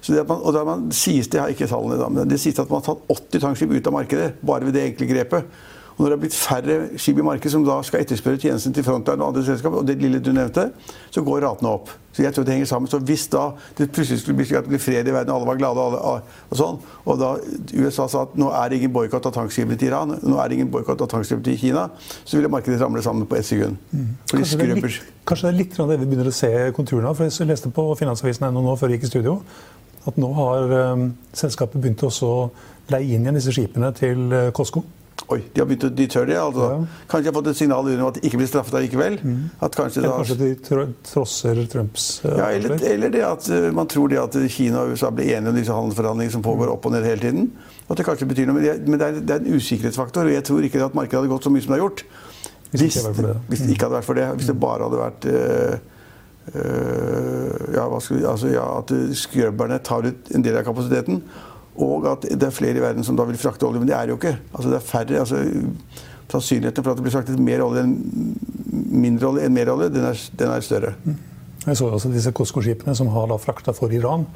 Så 0.00 0.14
det 0.14 0.24
man, 0.28 0.40
og 0.40 0.54
da 0.56 0.62
man 0.64 0.86
sies 0.96 1.28
det, 1.28 1.36
jeg 1.36 1.44
har 1.44 1.52
ikke 1.52 1.68
tallene 1.68 1.98
da, 2.00 2.08
men 2.12 2.28
det 2.30 2.38
sies 2.40 2.56
at 2.60 2.70
man 2.70 2.80
har 2.80 2.94
tatt 2.94 3.12
80 3.12 3.42
tankskip 3.44 3.74
ut 3.74 3.90
av 3.90 3.96
markedet 3.98 4.30
bare 4.40 4.68
ved 4.68 4.78
det 4.78 4.86
enkle 4.88 5.08
grepet. 5.10 5.60
Og 6.00 6.06
når 6.06 6.14
det 6.14 6.16
er 6.16 6.20
blitt 6.22 6.34
færre 6.40 6.74
skip 6.96 7.18
i 7.20 7.24
markedet 7.26 7.50
som 7.52 7.64
da 7.66 7.74
skal 7.84 8.00
etterspørre 8.00 8.40
tjenesten 8.40 8.72
til 8.72 8.84
Frontline 8.86 9.20
og 9.20 9.34
andre 9.34 9.42
selskaper, 9.44 9.82
og 9.82 9.88
det 9.88 9.98
lille 10.00 10.16
du 10.24 10.30
nevnte, 10.32 10.70
så 11.12 11.20
går 11.20 11.42
ratene 11.44 11.74
opp. 11.74 11.90
Så 12.16 12.22
jeg 12.24 12.32
tror 12.32 12.46
det 12.48 12.54
henger 12.54 12.68
sammen. 12.70 12.88
Så 12.88 13.02
hvis 13.04 13.26
da 13.28 13.42
det 13.76 13.90
plutselig 13.92 14.22
skulle 14.22 14.38
bli 14.38 14.46
slik 14.48 14.62
at 14.62 14.64
det 14.64 14.72
blir 14.72 14.80
fred 14.80 15.10
i 15.10 15.12
verden, 15.12 15.34
alle 15.34 15.44
var 15.44 15.58
glade, 15.60 15.82
og, 15.82 15.98
alle, 16.00 16.38
og 16.48 16.56
sånn, 16.56 16.78
og 17.04 17.18
da 17.20 17.28
USA 17.74 18.06
sa 18.08 18.22
at 18.24 18.38
nå 18.40 18.48
er 18.48 18.70
det 18.72 18.78
ingen 18.80 18.94
boikott 18.94 19.28
av 19.28 19.34
tankskipene 19.36 19.76
til 19.76 19.90
Iran, 19.90 20.14
nå 20.16 20.38
er 20.40 20.48
det 20.48 20.56
ingen 20.56 20.70
boikott 20.72 21.04
av 21.04 21.10
tankskipene 21.12 21.44
til 21.50 21.58
Kina, 21.60 21.82
så 22.24 22.38
ville 22.38 22.48
markedet 22.52 22.80
ramle 22.80 23.02
sammen 23.04 23.28
på 23.28 23.36
ett 23.36 23.50
sekund. 23.50 23.76
Mm. 23.92 24.14
Kanskje 24.32 24.60
det, 24.62 24.70
litt, 24.80 25.02
kanskje 25.28 25.50
det 25.50 25.52
er 25.52 25.58
litt 25.58 25.76
det 25.76 25.98
vi 26.00 26.06
begynner 26.06 26.30
å 26.32 26.38
se 26.40 26.54
konturene 26.80 27.12
av. 27.12 27.20
For 27.20 27.28
Jeg 27.28 27.50
leste 27.50 27.74
på 27.76 27.84
Finansavisen.no 28.00 28.64
nå 28.64 28.78
før 28.80 28.88
jeg 28.88 29.02
gikk 29.02 29.10
i 29.10 29.12
studio 29.12 29.36
at 30.08 30.16
nå 30.16 30.32
har 30.32 30.72
um, 30.94 31.10
selskapet 31.36 31.76
begynt 31.76 32.06
å 32.08 32.32
leie 32.88 33.12
inn 33.12 33.26
igjen 33.26 33.36
disse 33.36 33.52
skipene 33.52 33.92
til 34.00 34.32
uh, 34.32 34.48
Costco. 34.56 34.86
Oi, 35.28 35.42
de 35.54 35.60
har 35.60 35.66
begynt 35.68 35.84
å 35.84 35.90
de 35.94 36.06
tør 36.10 36.24
det, 36.26 36.36
altså. 36.40 36.64
Ja. 36.70 36.76
Mm. 36.80 36.86
Kanskje 37.10 37.22
de 37.22 37.28
har 37.30 37.34
fått 37.36 37.48
et 37.52 37.58
signal 37.58 37.88
om 37.92 38.06
at 38.08 38.16
de 38.16 38.22
ikke 38.26 38.38
blir 38.40 38.48
straffet 38.50 38.74
allikevel? 38.80 39.18
At 39.62 39.76
kanskje 39.76 40.00
Eller 40.00 40.16
kanskje 40.16 40.36
de 40.40 40.48
tro- 40.66 40.86
trosser 41.06 41.60
Trumps 41.70 42.06
uh, 42.24 42.32
Ja, 42.38 42.46
eller, 42.56 42.74
eller 42.88 43.12
det 43.14 43.22
at 43.28 43.50
uh, 43.52 43.68
man 43.76 43.86
tror 43.86 44.08
det 44.08 44.18
at 44.18 44.38
Kina 44.50 44.80
og 44.86 44.94
USA 44.96 45.10
blir 45.14 45.28
enige 45.36 45.52
om 45.52 45.60
disse 45.60 45.76
handelsforhandlingene 45.76 46.32
som 46.32 46.40
Mm. 46.42 46.48
pågår 46.48 46.72
opp 46.72 46.86
og 46.88 46.92
ned 46.96 47.04
hele 47.04 47.20
tiden. 47.20 47.50
At 47.90 47.96
det 48.00 48.06
kanskje 48.08 48.26
betyr 48.32 48.46
noe, 48.48 48.54
Men 48.56 48.64
det, 48.64 48.88
men 48.88 48.98
det, 48.98 49.06
er, 49.06 49.20
det 49.20 49.30
er 49.36 49.44
en 49.44 49.54
usikkerhetsfaktor. 49.60 50.24
og 50.24 50.32
Jeg 50.32 50.44
tror 50.48 50.60
ikke 50.66 50.84
at 50.84 50.94
markedet 50.94 51.20
hadde 51.20 51.30
gått 51.34 51.44
så 51.44 51.50
mye 51.52 51.62
som 51.62 51.74
det 51.74 51.78
har 51.80 51.84
gjort. 51.88 52.04
Hvis 52.70 52.94
det 52.94 53.16
det. 53.16 53.24
Mm. 53.36 53.46
hvis 53.50 53.60
det 53.66 53.70
ikke 53.76 53.84
hadde 53.86 53.98
vært 54.00 54.08
for 54.08 54.14
det. 54.18 54.26
Hvis 54.40 54.46
det 54.50 54.58
bare 54.60 54.88
hadde 54.88 55.04
vært 55.04 55.30
uh, 55.30 55.78
ja, 57.74 57.84
vi, 58.10 58.24
altså, 58.26 58.48
ja, 58.50 58.64
at 58.80 58.90
skrubberne 59.14 59.78
tar 59.84 60.06
ut 60.08 60.30
en 60.34 60.42
del 60.42 60.56
av 60.58 60.64
kapasiteten. 60.66 61.20
Og 61.78 62.06
at 62.10 62.26
det 62.26 62.48
er 62.48 62.54
flere 62.54 62.80
i 62.80 62.82
verden 62.82 63.06
som 63.06 63.16
da 63.18 63.24
vil 63.28 63.38
frakte 63.40 63.66
olje. 63.68 63.80
Men 63.82 63.88
det 63.88 63.96
er 63.96 64.10
jo 64.10 64.18
ikke. 64.18 64.36
Altså, 64.52 64.68
det 64.70 64.78
er 64.80 64.86
færre. 64.86 65.20
altså 65.20 65.42
Sannsynligheten 66.30 66.84
for 66.84 66.92
at 66.92 66.98
det 66.98 67.04
blir 67.06 67.14
fraktet 67.14 67.42
mer 67.42 67.62
olje 67.64 67.82
enn 67.82 67.94
mindre 68.90 69.30
olje 69.30 69.46
enn 69.46 69.54
mer 69.54 69.70
olje, 69.72 69.88
den 69.94 70.04
er, 70.06 70.18
den 70.38 70.52
er 70.52 70.62
større. 70.62 70.92
Jeg 71.64 71.78
så 71.78 71.88
også 71.90 72.10
disse 72.12 72.32
Cosco-skipene 72.34 72.94
som 72.96 73.10
har 73.14 73.26
da 73.30 73.38
frakta 73.40 73.74
for 73.76 73.92
Iran, 73.92 74.26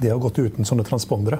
de 0.00 0.10
har 0.10 0.18
gått 0.22 0.40
uten 0.42 0.66
sånne 0.66 0.86
transpondere. 0.86 1.38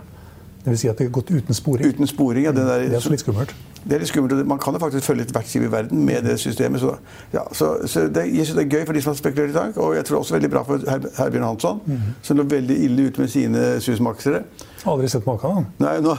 Det 0.64 0.72
vil 0.72 0.78
si 0.80 0.88
at 0.88 0.96
det 0.96 1.06
har 1.10 1.12
gått 1.12 1.30
uten 1.30 1.54
sporing. 1.54 1.86
Uten 1.92 2.06
sporing, 2.08 2.44
ja. 2.46 2.52
Det, 2.56 2.62
der, 2.64 2.84
Det 2.88 2.96
er 2.96 3.02
så 3.04 3.10
litt 3.12 3.20
skummelt. 3.20 3.50
Det 3.84 3.92
er 3.92 4.00
litt 4.00 4.08
skummelt. 4.08 4.32
og 4.32 4.46
Man 4.48 4.58
kan 4.58 4.72
jo 4.72 4.80
faktisk 4.80 5.04
følge 5.10 5.26
et 5.26 5.34
skip 5.44 5.62
i 5.66 5.68
verden 5.68 6.04
med 6.08 6.24
det 6.24 6.38
systemet. 6.40 6.80
Så, 6.80 6.94
ja, 7.34 7.42
så, 7.52 7.66
så 7.86 8.06
det, 8.08 8.22
jeg 8.32 8.46
synes 8.48 8.56
det 8.56 8.64
er 8.64 8.78
gøy 8.78 8.86
for 8.88 8.96
de 8.96 9.02
som 9.04 9.10
har 9.12 9.18
spekulert 9.18 9.50
i 9.52 9.56
dag, 9.58 9.76
og 9.76 9.92
jeg 9.98 10.06
tror 10.08 10.22
også 10.22 10.34
veldig 10.38 10.50
bra 10.54 10.62
for 10.64 10.80
Her- 10.88 11.10
Herbjørn 11.18 11.44
Hansson, 11.44 11.82
som 12.24 12.38
lå 12.40 12.46
veldig 12.48 12.78
ille 12.86 13.10
ute 13.10 13.20
med 13.20 13.28
sine 13.34 13.64
susmaksere. 13.84 14.40
Aldri 14.88 15.08
sett 15.12 15.26
maken. 15.28 15.52
han. 15.58 15.66
Nei, 15.84 15.98
nå, 16.04 16.16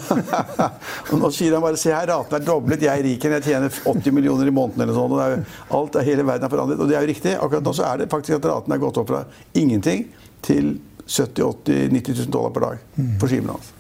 og 1.12 1.20
nå 1.22 1.32
sier 1.34 1.54
han 1.58 1.66
bare 1.66 1.78
Se 1.82 1.90
her, 1.94 2.06
raten 2.14 2.38
er 2.38 2.46
doblet. 2.46 2.86
Jeg 2.86 3.00
er 3.02 3.04
rik, 3.06 3.26
jeg 3.26 3.44
tjener 3.46 3.70
80 3.82 4.14
millioner 4.14 4.46
i 4.46 4.54
måneden. 4.54 4.86
eller 4.86 4.94
sånn, 4.98 5.16
og 5.18 5.24
er, 5.26 5.42
Alt 5.74 5.98
hele 6.06 6.26
verden 6.26 6.46
er 6.46 6.54
forandret. 6.54 6.82
Og 6.86 6.90
det 6.90 6.98
er 7.00 7.06
jo 7.06 7.10
riktig. 7.16 7.34
Akkurat 7.42 7.66
nå 7.66 7.74
så 7.78 7.88
er 7.90 8.04
det 8.04 8.12
faktisk 8.14 8.38
at 8.38 8.46
raten 8.52 8.74
er 8.78 8.82
gått 8.86 8.98
opp 9.02 9.10
fra 9.10 9.24
ingenting 9.58 10.06
til 10.46 10.76
70 11.06 11.50
80 11.66 11.90
90 11.98 12.22
000 12.26 12.32
dollar 12.34 12.54
per 12.54 12.62
dag 12.70 12.86
for 13.22 13.30
skipene 13.30 13.58
hans. 13.58 13.74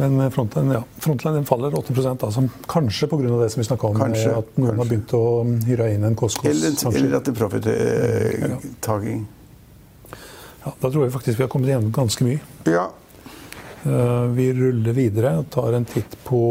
Men 0.00 0.30
frontline, 0.32 0.78
ja, 0.78 0.82
frontline 1.02 1.34
den 1.40 1.46
faller 1.48 1.74
8 1.76 2.14
da, 2.20 2.30
som 2.32 2.48
kanskje 2.68 3.08
pga. 3.10 3.42
det 3.42 3.50
som 3.52 3.60
vi 3.60 3.66
snakka 3.66 3.86
om, 3.86 3.98
Kanskje, 3.98 4.30
eh, 4.30 4.38
at 4.38 4.56
noen 4.56 4.80
har 4.80 4.88
begynt 4.88 5.12
å 5.16 5.24
hyre 5.66 5.90
inn 5.94 6.06
en 6.08 6.16
Koskos. 6.16 6.48
Eller, 6.48 6.72
eller 6.96 7.18
at 7.18 7.28
det 7.28 7.34
er 7.34 7.38
profit-taking. 7.40 9.26
Ja, 10.60 10.72
da 10.72 10.90
tror 10.90 11.04
jeg 11.04 11.12
faktisk 11.12 11.38
vi 11.38 11.44
har 11.44 11.52
kommet 11.52 11.70
igjennom 11.70 11.92
ganske 11.92 12.24
mye. 12.24 12.40
Ja. 12.68 12.88
Uh, 13.80 14.28
Vi 14.36 14.50
ruller 14.52 14.96
videre 14.96 15.38
og 15.40 15.48
tar 15.52 15.76
en 15.76 15.88
titt 15.88 16.16
på 16.24 16.42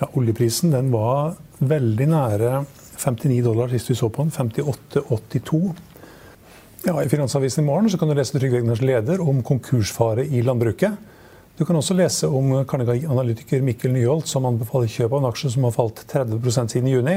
ja, 0.00 0.08
oljeprisen. 0.12 0.72
Den 0.74 0.90
var 0.92 1.36
veldig 1.64 2.08
nære 2.12 2.64
59 3.00 3.40
dollar 3.44 3.72
sist 3.72 3.90
vi 3.90 3.96
så 3.98 4.10
på 4.12 4.24
den. 4.24 4.32
58,82. 4.32 5.62
Ja, 6.84 6.98
I 7.00 7.08
Finansavisen 7.08 7.64
i 7.64 7.66
morgen 7.66 7.88
så 7.90 7.98
kan 7.98 8.10
du 8.10 8.16
lese 8.16 8.36
Trygve 8.36 8.60
Egners 8.60 8.82
leder 8.84 9.22
om 9.24 9.40
konkursfare 9.42 10.26
i 10.26 10.42
landbruket. 10.44 10.98
Du 11.54 11.62
kan 11.62 11.76
også 11.78 11.94
lese 11.94 12.26
om 12.26 12.48
Carnegie-analytiker 12.66 13.60
Mikkel 13.62 13.92
Nyholt 13.94 14.26
som 14.26 14.42
anbefaler 14.48 14.90
kjøp 14.90 15.12
av 15.12 15.20
en 15.20 15.28
aksje 15.28 15.52
som 15.54 15.62
har 15.68 15.74
falt 15.76 16.00
30% 16.10 16.74
siden 16.74 16.88
juni, 16.90 17.14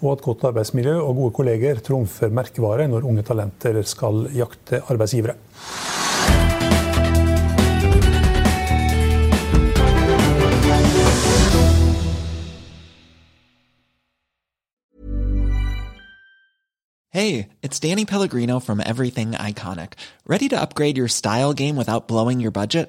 og 0.00 0.14
at 0.14 0.22
godt 0.24 0.46
arbeidsmiljø 0.48 0.94
og 1.02 1.18
gode 1.18 1.34
kolleger 1.36 1.82
trumfer 1.84 2.32
merkevare 2.32 2.88
når 2.88 3.04
unge 3.04 3.26
talenter 3.28 3.76
skal 3.84 4.24
jakte 4.32 4.80
arbeidsgivere. 4.88 5.36
Hey, 17.12 17.48
it's 17.60 17.78
Danny 17.78 18.06
Pellegrino 18.06 18.60
from 18.60 18.80
Everything 18.80 19.32
Iconic. 19.32 19.92
Ready 20.26 20.48
to 20.48 20.56
upgrade 20.60 20.96
your 20.96 21.08
style 21.08 21.52
game 21.52 21.76
without 21.76 22.08
blowing 22.08 22.40
your 22.40 22.50
budget? 22.50 22.88